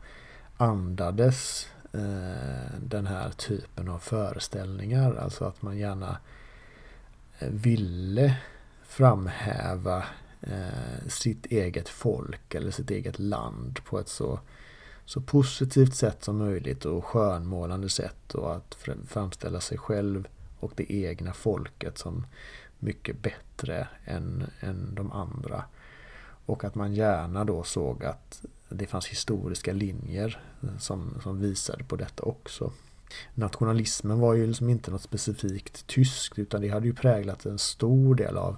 andades 0.56 1.66
eh, 1.92 2.80
den 2.80 3.06
här 3.06 3.30
typen 3.30 3.88
av 3.88 3.98
föreställningar. 3.98 5.14
Alltså 5.14 5.44
att 5.44 5.62
man 5.62 5.78
gärna 5.78 6.18
ville 7.38 8.36
framhäva 8.86 10.04
sitt 11.08 11.46
eget 11.46 11.88
folk 11.88 12.54
eller 12.54 12.70
sitt 12.70 12.90
eget 12.90 13.18
land 13.18 13.84
på 13.84 13.98
ett 13.98 14.08
så 14.08 14.40
så 15.06 15.20
positivt 15.20 15.94
sätt 15.94 16.24
som 16.24 16.38
möjligt 16.38 16.84
och 16.84 17.04
skönmålande 17.04 17.88
sätt 17.88 18.34
och 18.34 18.56
att 18.56 18.76
framställa 19.08 19.60
sig 19.60 19.78
själv 19.78 20.28
och 20.60 20.72
det 20.76 20.92
egna 20.92 21.32
folket 21.32 21.98
som 21.98 22.26
mycket 22.78 23.22
bättre 23.22 23.88
än, 24.04 24.46
än 24.60 24.94
de 24.94 25.12
andra. 25.12 25.64
Och 26.46 26.64
att 26.64 26.74
man 26.74 26.94
gärna 26.94 27.44
då 27.44 27.62
såg 27.62 28.04
att 28.04 28.44
det 28.68 28.86
fanns 28.86 29.06
historiska 29.06 29.72
linjer 29.72 30.42
som, 30.78 31.20
som 31.22 31.40
visade 31.40 31.84
på 31.84 31.96
detta 31.96 32.22
också. 32.22 32.72
Nationalismen 33.34 34.20
var 34.20 34.34
ju 34.34 34.46
liksom 34.46 34.68
inte 34.68 34.90
något 34.90 35.02
specifikt 35.02 35.86
tyskt 35.86 36.38
utan 36.38 36.60
det 36.60 36.68
hade 36.68 36.86
ju 36.86 36.94
präglat 36.94 37.46
en 37.46 37.58
stor 37.58 38.14
del 38.14 38.36
av 38.36 38.56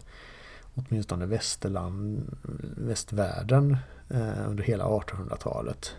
åtminstone 0.75 1.27
västerland, 1.27 2.37
västvärlden 2.77 3.77
eh, 4.09 4.49
under 4.49 4.65
hela 4.65 4.85
1800-talet. 4.85 5.95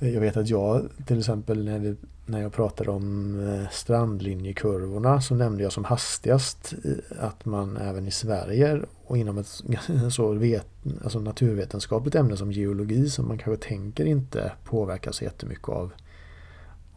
Eh, 0.00 0.14
jag 0.14 0.20
vet 0.20 0.36
att 0.36 0.48
jag 0.48 0.88
till 1.06 1.18
exempel 1.18 1.64
när, 1.64 1.78
vi, 1.78 1.96
när 2.26 2.40
jag 2.40 2.52
pratade 2.52 2.90
om 2.90 3.40
eh, 3.48 3.70
strandlinjekurvorna 3.70 5.20
så 5.20 5.34
nämnde 5.34 5.62
jag 5.62 5.72
som 5.72 5.84
hastigast 5.84 6.74
eh, 6.84 7.24
att 7.24 7.44
man 7.44 7.76
även 7.76 8.06
i 8.06 8.10
Sverige 8.10 8.80
och 9.06 9.18
inom 9.18 9.38
ett 9.38 9.62
så 10.10 10.32
vet, 10.32 10.66
alltså 11.02 11.20
naturvetenskapligt 11.20 12.14
ämne 12.14 12.36
som 12.36 12.52
geologi 12.52 13.10
som 13.10 13.28
man 13.28 13.38
kanske 13.38 13.68
tänker 13.68 14.04
inte 14.04 14.52
påverkas 14.64 15.22
jättemycket 15.22 15.68
av, 15.68 15.92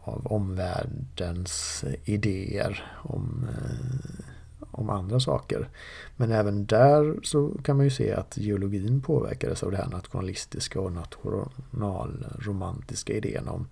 av 0.00 0.26
omvärldens 0.26 1.84
idéer 2.04 2.92
om 3.02 3.46
eh, 3.48 4.31
om 4.72 4.90
andra 4.90 5.20
saker. 5.20 5.68
Men 6.16 6.32
även 6.32 6.66
där 6.66 7.16
så 7.22 7.52
kan 7.64 7.76
man 7.76 7.84
ju 7.84 7.90
se 7.90 8.12
att 8.12 8.36
geologin 8.36 9.02
påverkades 9.02 9.62
av 9.62 9.70
det 9.70 9.76
här 9.76 9.88
nationalistiska 9.88 10.80
och 10.80 10.92
nationalromantiska 10.92 13.12
idén 13.12 13.48
om, 13.48 13.68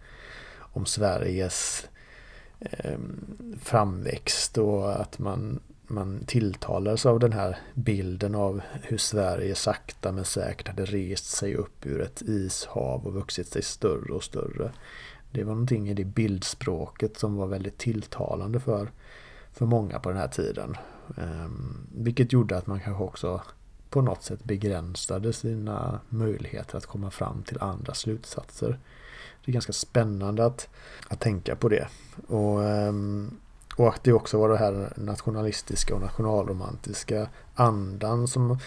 om 0.59 0.87
Sveriges 0.87 1.87
eh, 2.61 2.99
framväxt 3.61 4.59
och 4.59 5.01
att 5.01 5.19
man, 5.19 5.61
man 5.87 6.25
tilltalades 6.27 7.07
av 7.07 7.19
den 7.19 7.33
här 7.33 7.59
bilden 7.75 8.35
av 8.35 8.61
hur 8.83 8.99
Sverige 8.99 9.55
sakta 9.55 10.13
men 10.13 10.25
säkert 10.25 10.69
hade 10.69 10.85
rest 10.85 11.27
sig 11.27 11.55
upp 11.55 11.87
ur 11.87 12.01
ett 12.01 12.23
ishav 12.23 13.07
och 13.07 13.15
vuxit 13.15 13.49
sig 13.49 13.63
större 13.63 14.13
och 14.13 14.25
större. 14.25 14.73
Det 15.31 15.45
var 15.45 15.53
någonting 15.53 15.89
i 15.89 15.95
det 15.95 16.05
bildspråket 16.05 17.19
som 17.19 17.37
var 17.37 17.47
väldigt 17.47 17.79
tilltalande 17.79 18.61
för 18.61 18.91
för 19.53 19.67
många 19.67 19.99
på 19.99 20.09
den 20.09 20.19
här 20.19 20.29
tiden. 20.29 20.77
Ehm, 21.17 21.87
vilket 21.95 22.33
gjorde 22.33 22.57
att 22.57 22.67
man 22.67 22.81
kanske 22.81 23.05
också 23.05 23.43
på 23.91 24.03
något 24.03 24.23
sätt 24.23 24.45
begränsade 24.45 25.33
sina 25.33 26.01
möjligheter 26.09 26.79
att 26.79 26.87
komma 26.87 27.11
fram 27.11 27.43
till 27.43 27.59
andra 27.61 27.95
slutsatser. 27.95 28.79
Det 29.45 29.51
är 29.51 29.53
ganska 29.53 29.73
spännande 29.73 30.45
att, 30.45 30.69
att 31.09 31.21
tänka 31.21 31.57
på 31.57 31.69
det. 31.69 31.89
Och, 32.29 32.65
ehm, 32.65 33.31
och 33.77 33.89
att 33.89 34.05
det 34.05 34.13
också 34.13 34.39
var 34.39 34.49
det 34.49 34.57
här 34.57 34.93
nationalistiska 34.97 35.95
och 35.95 36.01
nationalromantiska 36.01 37.29
andan 37.55 38.29
som 38.29 38.59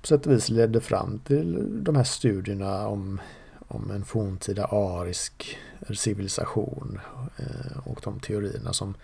på 0.00 0.06
sätt 0.06 0.26
och 0.26 0.32
vis 0.32 0.48
ledde 0.48 0.80
fram 0.80 1.18
till 1.18 1.68
de 1.84 1.96
här 1.96 2.04
studierna 2.04 2.88
om, 2.88 3.20
om 3.68 3.90
en 3.90 4.04
forntida 4.04 4.64
arisk 4.64 5.58
civilisation 5.94 7.00
eh, 7.36 7.78
och 7.84 8.00
de 8.04 8.20
teorierna 8.20 8.72
som 8.72 8.94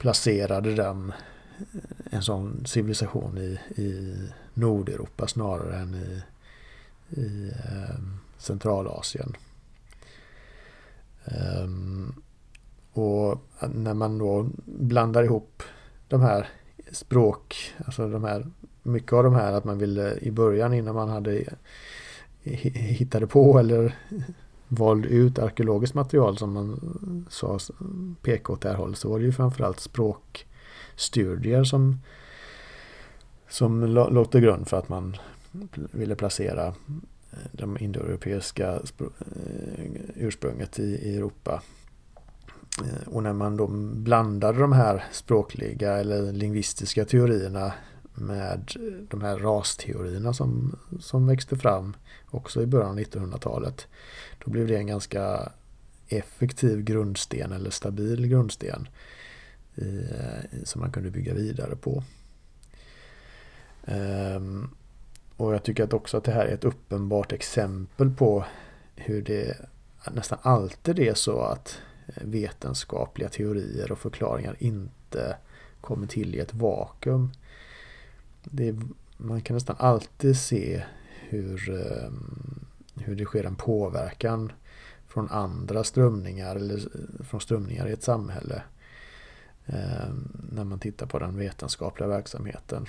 placerade 0.00 0.74
den 0.74 1.12
eh, 1.58 1.64
en 2.10 2.22
sån 2.22 2.66
civilisation 2.66 3.38
i, 3.38 3.80
i 3.80 4.16
Nordeuropa 4.54 5.26
snarare 5.26 5.76
än 5.76 5.94
i, 5.94 6.22
i 7.20 7.48
eh, 7.48 8.00
Centralasien. 8.38 9.36
Um, 11.62 12.22
och 12.92 13.38
när 13.74 13.94
man 13.94 14.18
då 14.18 14.50
blandar 14.64 15.22
ihop 15.22 15.62
de 16.08 16.20
här 16.20 16.48
språk, 16.92 17.74
alltså 17.86 18.08
de 18.08 18.24
här, 18.24 18.46
mycket 18.82 19.12
av 19.12 19.24
de 19.24 19.34
här 19.34 19.52
att 19.52 19.64
man 19.64 19.78
ville 19.78 20.18
i 20.18 20.30
början 20.30 20.74
innan 20.74 20.94
man 20.94 21.08
hade 21.08 21.38
eh, 21.38 22.52
hittade 22.74 23.26
på 23.26 23.58
eller 23.58 23.96
valde 24.72 25.08
ut 25.08 25.38
arkeologiskt 25.38 25.94
material 25.94 26.38
som 26.38 26.52
man 26.52 27.26
sa 27.30 27.58
pekade 28.22 28.52
åt 28.52 28.60
det 28.60 28.68
här 28.68 28.76
hållet 28.76 28.98
så 28.98 29.10
var 29.10 29.18
det 29.18 29.24
ju 29.24 29.32
framförallt 29.32 29.80
språkstudier 29.80 31.64
som, 31.64 32.00
som 33.48 33.84
låg 33.84 34.30
till 34.30 34.40
grund 34.40 34.68
för 34.68 34.76
att 34.76 34.88
man 34.88 35.16
ville 35.72 36.14
placera 36.14 36.74
det 37.30 37.40
de 37.52 37.78
indoeuropeiska 37.78 38.72
eh, 38.74 39.84
ursprunget 40.14 40.78
i 40.78 41.16
Europa. 41.16 41.62
Eh, 42.84 43.08
och 43.08 43.22
när 43.22 43.32
man 43.32 43.56
då 43.56 43.66
blandade 43.94 44.58
de 44.58 44.72
här 44.72 45.04
språkliga 45.12 45.92
eller 45.92 46.32
lingvistiska 46.32 47.04
teorierna 47.04 47.72
med 48.20 48.72
de 49.10 49.22
här 49.22 49.38
rasteorierna 49.38 50.32
som, 50.32 50.78
som 51.00 51.26
växte 51.26 51.56
fram 51.56 51.96
också 52.30 52.62
i 52.62 52.66
början 52.66 52.90
av 52.90 52.98
1900-talet. 52.98 53.86
Då 54.44 54.50
blev 54.50 54.66
det 54.66 54.76
en 54.76 54.86
ganska 54.86 55.52
effektiv 56.08 56.82
grundsten 56.84 57.52
eller 57.52 57.70
stabil 57.70 58.26
grundsten 58.26 58.88
i, 59.74 59.98
eh, 59.98 60.62
som 60.64 60.80
man 60.80 60.92
kunde 60.92 61.10
bygga 61.10 61.34
vidare 61.34 61.76
på. 61.76 62.02
Um, 63.84 64.70
och 65.36 65.54
jag 65.54 65.62
tycker 65.62 65.84
att 65.84 65.92
också 65.92 66.16
att 66.16 66.24
det 66.24 66.32
här 66.32 66.46
är 66.46 66.54
ett 66.54 66.64
uppenbart 66.64 67.32
exempel 67.32 68.10
på 68.10 68.44
hur 68.96 69.22
det 69.22 69.56
nästan 70.12 70.38
alltid 70.42 70.98
är 70.98 71.14
så 71.14 71.40
att 71.40 71.78
eh, 72.06 72.22
vetenskapliga 72.24 73.28
teorier 73.28 73.92
och 73.92 73.98
förklaringar 73.98 74.56
inte 74.58 75.36
kommer 75.80 76.06
till 76.06 76.34
i 76.34 76.38
ett 76.38 76.54
vakuum. 76.54 77.32
Det, 78.44 78.76
man 79.16 79.40
kan 79.40 79.54
nästan 79.54 79.76
alltid 79.78 80.36
se 80.36 80.82
hur, 81.28 81.70
ehm, 81.70 82.64
hur 82.96 83.16
det 83.16 83.24
sker 83.24 83.44
en 83.44 83.56
påverkan 83.56 84.52
från 85.06 85.30
andra 85.30 85.84
strömningar 85.84 86.56
eller 86.56 86.80
från 87.22 87.40
strömningar 87.40 87.88
i 87.88 87.92
ett 87.92 88.02
samhälle 88.02 88.62
ehm, 89.66 90.28
när 90.52 90.64
man 90.64 90.78
tittar 90.78 91.06
på 91.06 91.18
den 91.18 91.36
vetenskapliga 91.36 92.08
verksamheten. 92.08 92.86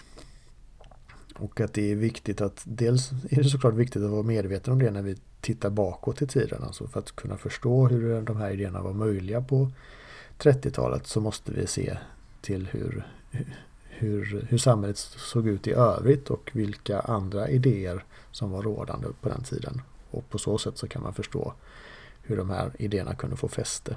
Och 1.36 1.62
att 1.62 1.74
det 1.74 1.92
är 1.92 1.96
viktigt 1.96 2.42
att 2.42 2.62
dels 2.66 3.12
är 3.30 3.44
det 3.44 3.50
såklart 3.50 3.74
viktigt 3.74 4.04
att 4.04 4.10
vara 4.10 4.24
medveten 4.24 4.74
om 4.74 4.80
det 4.80 4.92
när 4.92 5.02
vi 5.02 5.18
tittar 5.42 5.70
bakåt 5.70 6.22
i 6.22 6.28
tiden. 6.28 6.64
Alltså 6.64 6.88
för 6.88 7.00
att 7.00 7.16
kunna 7.16 7.38
förstå 7.38 7.88
hur 7.88 8.22
de 8.22 8.38
här 8.38 8.52
idéerna 8.52 8.82
var 8.82 8.94
möjliga 8.94 9.42
på 9.42 9.72
30-talet 10.38 11.08
så 11.08 11.22
måste 11.22 11.52
vi 11.52 11.68
se 11.68 11.98
till 12.42 12.68
hur, 12.68 13.08
hur, 14.02 14.46
hur 14.50 14.58
samhället 14.58 14.98
såg 14.98 15.48
ut 15.48 15.68
i 15.68 15.72
övrigt 15.72 16.30
och 16.30 16.52
vilka 16.54 17.00
andra 17.00 17.50
idéer 17.50 18.04
som 18.32 18.52
var 18.52 18.62
rådande 18.62 19.08
på 19.22 19.30
den 19.30 19.44
tiden. 19.44 19.82
Och 20.12 20.30
på 20.30 20.38
så 20.38 20.58
sätt 20.58 20.78
så 20.78 20.88
kan 20.88 21.02
man 21.02 21.14
förstå 21.14 21.54
hur 22.24 22.38
de 22.38 22.50
här 22.50 22.72
idéerna 22.80 23.16
kunde 23.16 23.36
få 23.36 23.48
fäste. 23.48 23.96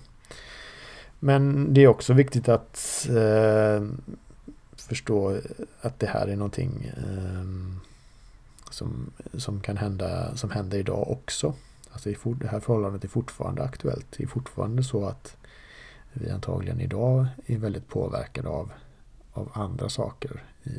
Men 1.21 1.75
det 1.75 1.83
är 1.83 1.87
också 1.89 2.13
viktigt 2.13 2.49
att 2.49 3.09
eh, 3.09 3.89
förstå 4.77 5.41
att 5.81 5.99
det 6.01 6.07
här 6.07 6.27
är 6.27 6.37
någonting 6.37 6.93
eh, 6.97 7.45
som, 8.71 9.11
som 9.35 9.61
kan 9.61 9.77
hända 9.77 10.37
som 10.37 10.51
händer 10.51 10.79
idag 10.79 11.11
också. 11.11 11.55
Alltså 11.91 12.11
det 12.25 12.49
här 12.49 12.61
förhållandet 12.61 13.05
är 13.05 13.09
fortfarande 13.09 13.63
aktuellt. 13.63 14.07
Det 14.17 14.23
är 14.23 14.29
fortfarande 14.29 14.83
så 14.83 15.05
att 15.05 15.37
vi 16.13 16.31
antagligen 16.31 16.81
idag 16.81 17.27
är 17.47 17.59
väldigt 17.59 17.89
påverkade 17.89 18.49
av, 18.49 18.73
av 19.35 19.51
andra 19.55 19.89
saker 19.89 20.45
i, 20.65 20.71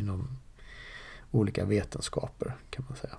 inom 0.00 0.28
olika 1.30 1.64
vetenskaper 1.64 2.56
kan 2.70 2.84
man 2.88 2.96
säga. 2.96 3.14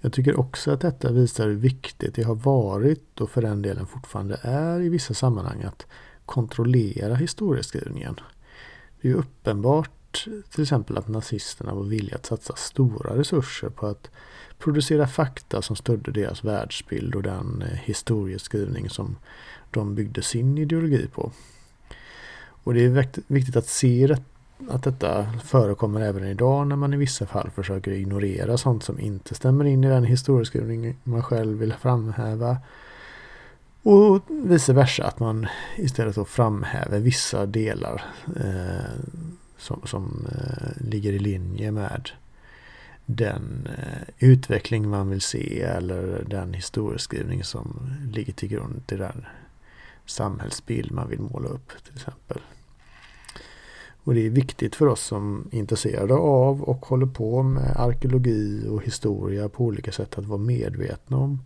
Jag 0.00 0.12
tycker 0.12 0.40
också 0.40 0.70
att 0.70 0.80
detta 0.80 1.12
visar 1.12 1.46
hur 1.46 1.54
viktigt 1.54 2.14
det 2.14 2.22
har 2.22 2.34
varit 2.34 3.20
och 3.20 3.30
för 3.30 3.42
den 3.42 3.62
delen 3.62 3.86
fortfarande 3.86 4.40
är 4.42 4.80
i 4.80 4.88
vissa 4.88 5.14
sammanhang 5.14 5.62
att 5.62 5.86
kontrollera 6.26 7.14
historieskrivningen. 7.14 8.20
Det 9.00 9.10
är 9.10 9.14
uppenbart 9.14 9.90
till 10.50 10.62
exempel 10.62 10.98
att 10.98 11.08
nazisterna 11.08 11.74
var 11.74 11.84
villiga 11.84 12.16
att 12.16 12.26
satsa 12.26 12.56
stora 12.56 13.18
resurser 13.18 13.68
på 13.68 13.86
att 13.86 14.10
producera 14.58 15.06
fakta 15.06 15.62
som 15.62 15.76
stödde 15.76 16.12
deras 16.12 16.44
världsbild 16.44 17.14
och 17.14 17.22
den 17.22 17.62
eh, 17.62 17.78
historieskrivning 17.78 18.90
som 18.90 19.16
de 19.70 19.94
byggde 19.94 20.22
sin 20.22 20.58
ideologi 20.58 21.08
på. 21.14 21.32
Och 22.66 22.74
det 22.74 22.84
är 22.84 23.06
viktigt 23.26 23.56
att 23.56 23.66
se 23.66 24.16
att 24.68 24.82
detta 24.82 25.26
förekommer 25.44 26.00
även 26.00 26.24
idag 26.24 26.66
när 26.66 26.76
man 26.76 26.94
i 26.94 26.96
vissa 26.96 27.26
fall 27.26 27.50
försöker 27.50 27.90
ignorera 27.90 28.56
sånt 28.56 28.84
som 28.84 29.00
inte 29.00 29.34
stämmer 29.34 29.64
in 29.64 29.84
i 29.84 29.88
den 29.88 30.04
historieskrivning 30.04 30.96
man 31.04 31.22
själv 31.22 31.58
vill 31.58 31.72
framhäva. 31.72 32.58
Och 33.82 34.22
vice 34.28 34.72
versa, 34.72 35.04
att 35.04 35.20
man 35.20 35.46
istället 35.76 36.14
då 36.14 36.24
framhäver 36.24 36.98
vissa 36.98 37.46
delar 37.46 38.04
eh, 38.36 39.00
som, 39.58 39.80
som 39.84 40.26
eh, 40.32 40.86
ligger 40.86 41.12
i 41.12 41.18
linje 41.18 41.70
med 41.72 42.10
den 43.04 43.68
eh, 43.78 44.08
utveckling 44.18 44.88
man 44.88 45.10
vill 45.10 45.20
se 45.20 45.62
eller 45.62 46.24
den 46.28 46.54
historieskrivning 46.54 47.44
som 47.44 47.90
ligger 48.12 48.32
till 48.32 48.48
grund 48.48 48.86
till 48.86 48.98
den 48.98 49.24
samhällsbild 50.06 50.92
man 50.92 51.08
vill 51.08 51.20
måla 51.20 51.48
upp 51.48 51.68
till 51.84 51.94
exempel. 51.94 52.40
Och 54.06 54.14
det 54.14 54.26
är 54.26 54.30
viktigt 54.30 54.76
för 54.76 54.86
oss 54.86 55.00
som 55.00 55.48
är 55.52 55.58
intresserade 55.58 56.14
av 56.14 56.62
och 56.62 56.86
håller 56.86 57.06
på 57.06 57.42
med 57.42 57.76
arkeologi 57.76 58.68
och 58.68 58.82
historia 58.82 59.48
på 59.48 59.64
olika 59.64 59.92
sätt 59.92 60.18
att 60.18 60.26
vara 60.26 60.38
medvetna 60.38 61.16
om 61.16 61.40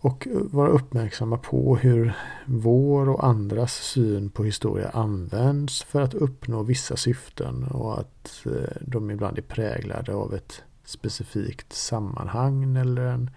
och 0.00 0.28
vara 0.30 0.68
uppmärksamma 0.68 1.38
på 1.38 1.76
hur 1.76 2.12
vår 2.46 3.08
och 3.08 3.24
andras 3.24 3.74
syn 3.74 4.30
på 4.30 4.44
historia 4.44 4.88
används 4.88 5.82
för 5.82 6.02
att 6.02 6.14
uppnå 6.14 6.62
vissa 6.62 6.96
syften 6.96 7.64
och 7.64 8.00
att 8.00 8.46
eh, 8.46 8.76
de 8.80 9.10
ibland 9.10 9.38
är 9.38 9.42
präglade 9.42 10.14
av 10.14 10.34
ett 10.34 10.62
specifikt 10.84 11.72
sammanhang 11.72 12.76
eller 12.76 13.06
en 13.06 13.30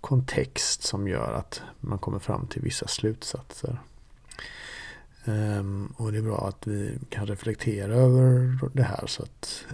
kontext 0.00 0.82
som 0.82 1.08
gör 1.08 1.32
att 1.32 1.62
man 1.80 1.98
kommer 1.98 2.18
fram 2.18 2.46
till 2.46 2.62
vissa 2.62 2.86
slutsatser. 2.86 3.78
Um, 5.28 5.94
och 5.96 6.12
det 6.12 6.18
är 6.18 6.22
bra 6.22 6.48
att 6.48 6.66
vi 6.66 6.98
kan 7.08 7.26
reflektera 7.26 7.94
över 7.94 8.58
det 8.72 8.82
här 8.82 9.06
så 9.06 9.22
att 9.22 9.66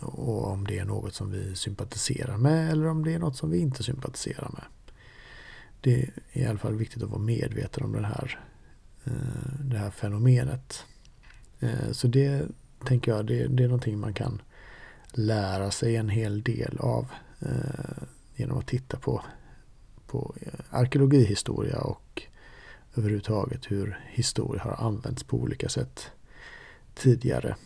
och 0.00 0.50
om 0.50 0.66
det 0.66 0.78
är 0.78 0.84
något 0.84 1.14
som 1.14 1.30
vi 1.30 1.54
sympatiserar 1.54 2.36
med 2.36 2.70
eller 2.70 2.86
om 2.86 3.04
det 3.04 3.14
är 3.14 3.18
något 3.18 3.36
som 3.36 3.50
vi 3.50 3.58
inte 3.58 3.82
sympatiserar 3.82 4.50
med. 4.52 4.64
Det 5.80 6.02
är 6.02 6.10
i 6.32 6.44
alla 6.44 6.58
fall 6.58 6.76
viktigt 6.76 7.02
att 7.02 7.08
vara 7.08 7.20
medveten 7.20 7.84
om 7.84 7.92
det 7.92 8.06
här, 8.06 8.40
uh, 9.06 9.64
det 9.64 9.78
här 9.78 9.90
fenomenet. 9.90 10.84
Uh, 11.62 11.92
så 11.92 12.08
det 12.08 12.46
tänker 12.86 13.12
jag, 13.12 13.26
det, 13.26 13.46
det 13.46 13.64
är 13.64 13.68
någonting 13.68 13.98
man 13.98 14.14
kan 14.14 14.42
lära 15.10 15.70
sig 15.70 15.96
en 15.96 16.08
hel 16.08 16.42
del 16.42 16.78
av 16.78 17.10
uh, 17.42 18.02
genom 18.36 18.58
att 18.58 18.66
titta 18.66 18.96
på, 18.96 19.22
på 20.06 20.34
arkeologihistoria 20.70 21.78
och 21.78 22.22
överhuvudtaget 22.96 23.70
hur 23.70 24.00
historia 24.06 24.62
har 24.62 24.86
använts 24.86 25.24
på 25.24 25.36
olika 25.36 25.68
sätt 25.68 26.10
tidigare. 26.94 27.56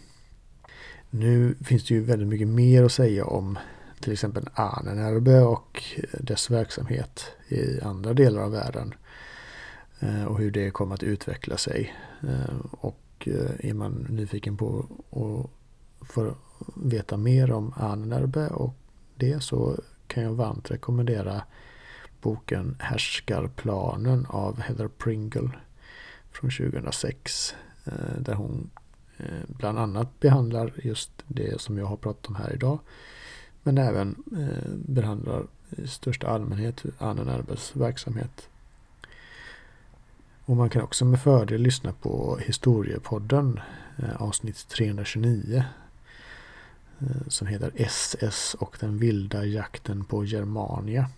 Nu 1.11 1.55
finns 1.64 1.85
det 1.85 1.95
ju 1.95 2.01
väldigt 2.01 2.29
mycket 2.29 2.49
mer 2.49 2.83
att 2.83 2.93
säga 2.93 3.24
om 3.24 3.59
till 4.01 4.12
exempel 4.12 4.49
Ahnenerbe 4.55 5.41
och 5.41 5.83
dess 6.20 6.51
verksamhet 6.51 7.24
i 7.49 7.81
andra 7.81 8.14
delar 8.14 8.43
av 8.43 8.51
världen. 8.51 8.95
Eh, 10.01 10.24
och 10.24 10.39
hur 10.39 10.51
det 10.51 10.70
kommer 10.70 10.95
att 10.95 11.03
utveckla 11.03 11.57
sig. 11.57 11.95
Eh, 12.22 12.57
och 12.70 13.29
eh, 13.29 13.70
är 13.70 13.74
man 13.74 14.07
nyfiken 14.11 14.57
på 14.57 14.87
att 15.11 16.09
få 16.09 16.35
veta 16.74 17.16
mer 17.16 17.53
om 17.53 17.72
Ahnenerbe 17.77 18.49
och 18.49 18.74
det 19.14 19.43
så 19.43 19.77
kan 20.07 20.22
jag 20.22 20.33
varmt 20.33 20.70
rekommendera 20.70 21.43
boken 22.21 22.77
Härskarplanen 22.79 24.27
av 24.27 24.61
Heather 24.61 24.89
Pringle 24.89 25.51
från 26.33 26.51
2006. 26.51 27.55
Eh, 27.85 28.21
där 28.21 28.35
hon 28.35 28.71
eh, 29.17 29.45
bland 29.47 29.79
annat 29.79 30.21
behandlar 30.21 30.73
just 30.77 31.11
det 31.27 31.61
som 31.61 31.79
jag 31.79 31.87
har 31.87 31.97
pratat 31.97 32.27
om 32.27 32.35
här 32.35 32.53
idag. 32.55 32.79
Men 33.62 33.79
även 33.79 34.25
eh, 34.33 34.71
behandlar 34.71 35.47
i 35.71 35.87
största 35.87 36.27
allmänhet 36.27 36.83
Anna 36.99 37.45
verksamhet. 37.73 38.49
Och 40.45 40.57
man 40.57 40.71
kan 40.71 40.83
också 40.83 41.05
med 41.05 41.21
fördel 41.21 41.62
lyssna 41.62 41.93
på 41.93 42.39
Historiepodden 42.47 43.61
avsnitt 44.19 44.69
329 44.69 45.64
som 47.29 47.47
heter 47.47 47.73
SS 47.75 48.55
och 48.55 48.77
den 48.81 48.99
vilda 48.99 49.45
jakten 49.45 50.05
på 50.05 50.25
Germania. 50.25 51.11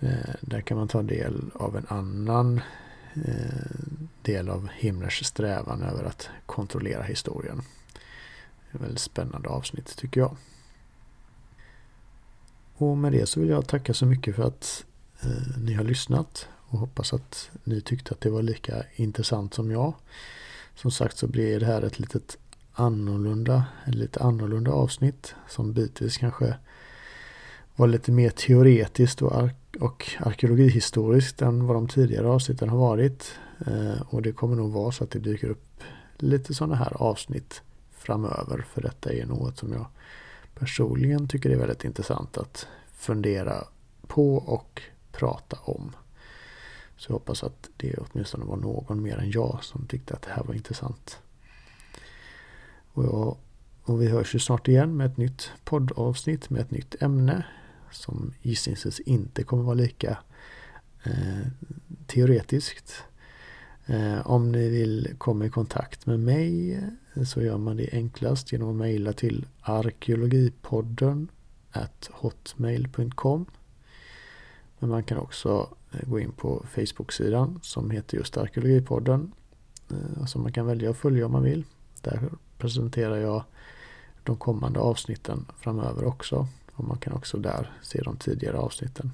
Eh, 0.00 0.34
där 0.40 0.60
kan 0.60 0.76
man 0.76 0.88
ta 0.88 1.02
del 1.02 1.50
av 1.54 1.76
en 1.76 1.86
annan 1.88 2.60
eh, 3.14 3.70
del 4.22 4.48
av 4.48 4.68
Himmlers 4.74 5.24
strävan 5.24 5.82
över 5.82 6.04
att 6.04 6.28
kontrollera 6.46 7.02
historien. 7.02 7.62
Det 7.92 8.76
är 8.76 8.76
ett 8.76 8.82
väldigt 8.82 9.00
spännande 9.00 9.48
avsnitt 9.48 9.96
tycker 9.96 10.20
jag. 10.20 10.36
Och 12.76 12.98
med 12.98 13.12
det 13.12 13.26
så 13.26 13.40
vill 13.40 13.48
jag 13.48 13.66
tacka 13.66 13.94
så 13.94 14.06
mycket 14.06 14.36
för 14.36 14.42
att 14.42 14.84
eh, 15.20 15.58
ni 15.58 15.74
har 15.74 15.84
lyssnat 15.84 16.48
och 16.70 16.78
hoppas 16.78 17.12
att 17.12 17.50
ni 17.64 17.80
tyckte 17.80 18.14
att 18.14 18.20
det 18.20 18.30
var 18.30 18.42
lika 18.42 18.82
intressant 18.94 19.54
som 19.54 19.70
jag. 19.70 19.94
Som 20.74 20.90
sagt 20.90 21.16
så 21.16 21.26
blir 21.26 21.60
det 21.60 21.66
här 21.66 21.82
ett 21.82 21.98
litet 21.98 22.38
annorlunda, 22.72 23.64
ett 23.86 23.94
lite 23.94 24.22
annorlunda 24.22 24.70
avsnitt 24.70 25.34
som 25.48 25.72
bitvis 25.72 26.16
kanske 26.16 26.56
var 27.80 27.86
lite 27.86 28.12
mer 28.12 28.30
teoretiskt 28.30 29.22
och, 29.22 29.32
ar 29.32 29.54
och 29.80 30.10
arkeologihistoriskt 30.18 31.42
än 31.42 31.66
vad 31.66 31.76
de 31.76 31.88
tidigare 31.88 32.28
avsnitten 32.28 32.68
har 32.68 32.78
varit. 32.78 33.32
Eh, 33.66 34.02
och 34.08 34.22
det 34.22 34.32
kommer 34.32 34.56
nog 34.56 34.72
vara 34.72 34.92
så 34.92 35.04
att 35.04 35.10
det 35.10 35.18
dyker 35.18 35.48
upp 35.48 35.82
lite 36.16 36.54
sådana 36.54 36.74
här 36.74 36.92
avsnitt 36.96 37.62
framöver 37.92 38.64
för 38.68 38.82
detta 38.82 39.12
är 39.12 39.26
något 39.26 39.58
som 39.58 39.72
jag 39.72 39.86
personligen 40.54 41.28
tycker 41.28 41.50
är 41.50 41.56
väldigt 41.56 41.84
intressant 41.84 42.38
att 42.38 42.66
fundera 42.92 43.64
på 44.06 44.36
och 44.36 44.82
prata 45.12 45.58
om. 45.64 45.96
Så 46.96 47.10
jag 47.10 47.14
hoppas 47.14 47.44
att 47.44 47.68
det 47.76 47.94
åtminstone 47.98 48.44
var 48.44 48.56
någon 48.56 49.02
mer 49.02 49.16
än 49.16 49.30
jag 49.30 49.58
som 49.62 49.86
tyckte 49.86 50.14
att 50.14 50.22
det 50.22 50.30
här 50.30 50.42
var 50.44 50.54
intressant. 50.54 51.18
Och, 52.92 53.04
jag, 53.04 53.36
och 53.82 54.02
vi 54.02 54.08
hörs 54.08 54.34
ju 54.34 54.38
snart 54.38 54.68
igen 54.68 54.96
med 54.96 55.06
ett 55.06 55.16
nytt 55.16 55.50
poddavsnitt 55.64 56.50
med 56.50 56.60
ett 56.60 56.70
nytt 56.70 57.02
ämne 57.02 57.44
som 57.90 58.34
gissningsvis 58.42 59.00
inte 59.00 59.42
kommer 59.42 59.62
vara 59.62 59.74
lika 59.74 60.18
eh, 61.04 61.46
teoretiskt. 62.06 63.02
Eh, 63.86 64.26
om 64.26 64.52
ni 64.52 64.68
vill 64.68 65.14
komma 65.18 65.44
i 65.44 65.50
kontakt 65.50 66.06
med 66.06 66.20
mig 66.20 66.74
eh, 67.14 67.22
så 67.24 67.42
gör 67.42 67.58
man 67.58 67.76
det 67.76 67.88
enklast 67.92 68.52
genom 68.52 68.70
att 68.70 68.76
mejla 68.76 69.12
till 69.12 69.46
arkeologipodden 69.60 71.28
hotmail.com 72.10 73.46
Men 74.78 74.90
man 74.90 75.02
kan 75.02 75.18
också 75.18 75.76
eh, 75.92 76.08
gå 76.08 76.20
in 76.20 76.32
på 76.32 76.66
Facebook-sidan 76.68 77.60
som 77.62 77.90
heter 77.90 78.16
just 78.16 78.36
Arkeologipodden. 78.36 79.32
Eh, 79.90 80.24
som 80.24 80.42
man 80.42 80.52
kan 80.52 80.66
välja 80.66 80.90
att 80.90 80.96
följa 80.96 81.26
om 81.26 81.32
man 81.32 81.42
vill. 81.42 81.64
Där 82.00 82.30
presenterar 82.58 83.16
jag 83.16 83.44
de 84.22 84.36
kommande 84.36 84.80
avsnitten 84.80 85.46
framöver 85.58 86.04
också. 86.04 86.46
Och 86.80 86.88
man 86.88 86.98
kan 86.98 87.12
också 87.12 87.38
där 87.38 87.72
se 87.82 88.02
de 88.02 88.16
tidigare 88.16 88.56
avsnitten. 88.58 89.12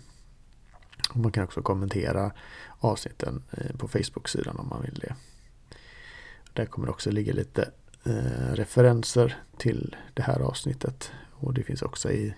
Och 1.11 1.17
man 1.17 1.33
kan 1.33 1.45
också 1.45 1.63
kommentera 1.63 2.33
avsnitten 2.79 3.43
eh, 3.51 3.77
på 3.77 3.89
Facebook-sidan 3.89 4.57
om 4.57 4.69
man 4.69 4.83
vill 4.83 4.95
det. 4.95 5.15
Där 6.53 6.67
kommer 6.67 6.87
det 6.87 6.93
också 6.93 7.11
ligga 7.11 7.33
lite 7.33 7.71
eh, 8.05 8.53
referenser 8.53 9.43
till 9.59 9.97
det 10.15 10.23
här 10.23 10.41
avsnittet. 10.41 11.13
Och 11.33 11.55
det 11.55 11.63
finns 11.63 11.83
också 11.83 12.11
i 12.11 12.35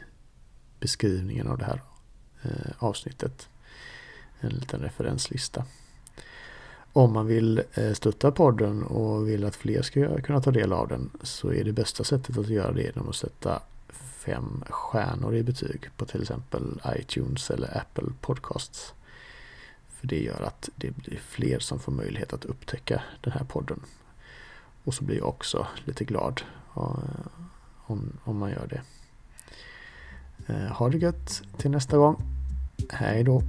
beskrivningen 0.81 1.49
av 1.49 1.59
det 1.59 1.65
här 1.65 1.83
eh, 2.43 2.73
avsnittet 2.79 3.49
en 4.41 4.51
liten 4.51 4.81
referenslista. 4.81 5.65
Om 6.93 7.13
man 7.13 7.27
vill 7.27 7.63
eh, 7.75 7.93
stötta 7.93 8.31
podden 8.31 8.83
och 8.83 9.29
vill 9.29 9.45
att 9.45 9.57
fler 9.57 9.83
ska 9.83 10.21
kunna 10.21 10.41
ta 10.41 10.51
del 10.51 10.73
av 10.73 10.89
den 10.89 11.11
så 11.23 11.53
är 11.53 11.65
det 11.65 11.73
bästa 11.73 12.05
sättet 12.05 12.39
att 12.39 12.49
göra 12.49 12.73
det 12.73 12.83
genom 12.83 13.09
att 13.09 13.17
sätta 13.17 13.63
fem 14.29 14.65
stjärnor 14.71 15.35
i 15.35 15.43
betyg 15.43 15.91
på 15.97 16.07
till 16.07 16.23
exempel 16.23 16.81
iTunes 16.97 17.51
eller 17.51 17.79
Apple 17.79 18.13
Podcasts. 18.21 18.95
För 19.89 20.07
det 20.07 20.23
gör 20.23 20.43
att 20.43 20.69
det 20.77 20.91
blir 20.91 21.19
fler 21.19 21.59
som 21.59 21.79
får 21.79 21.93
möjlighet 21.93 22.33
att 22.33 22.45
upptäcka 22.45 23.03
den 23.21 23.33
här 23.33 23.45
podden. 23.45 23.81
Och 24.85 24.95
så 24.95 25.05
blir 25.05 25.17
jag 25.17 25.29
också 25.29 25.67
lite 25.85 26.05
glad 26.05 26.43
eh, 26.77 26.83
om, 27.87 28.13
om 28.25 28.39
man 28.39 28.51
gör 28.51 28.67
det. 28.67 28.83
Eh, 30.47 30.73
ha 30.73 30.89
det 30.89 30.99
gött 30.99 31.43
till 31.57 31.71
nästa 31.71 31.97
gång. 31.97 32.23
Hej 32.91 33.25
då! 33.25 33.43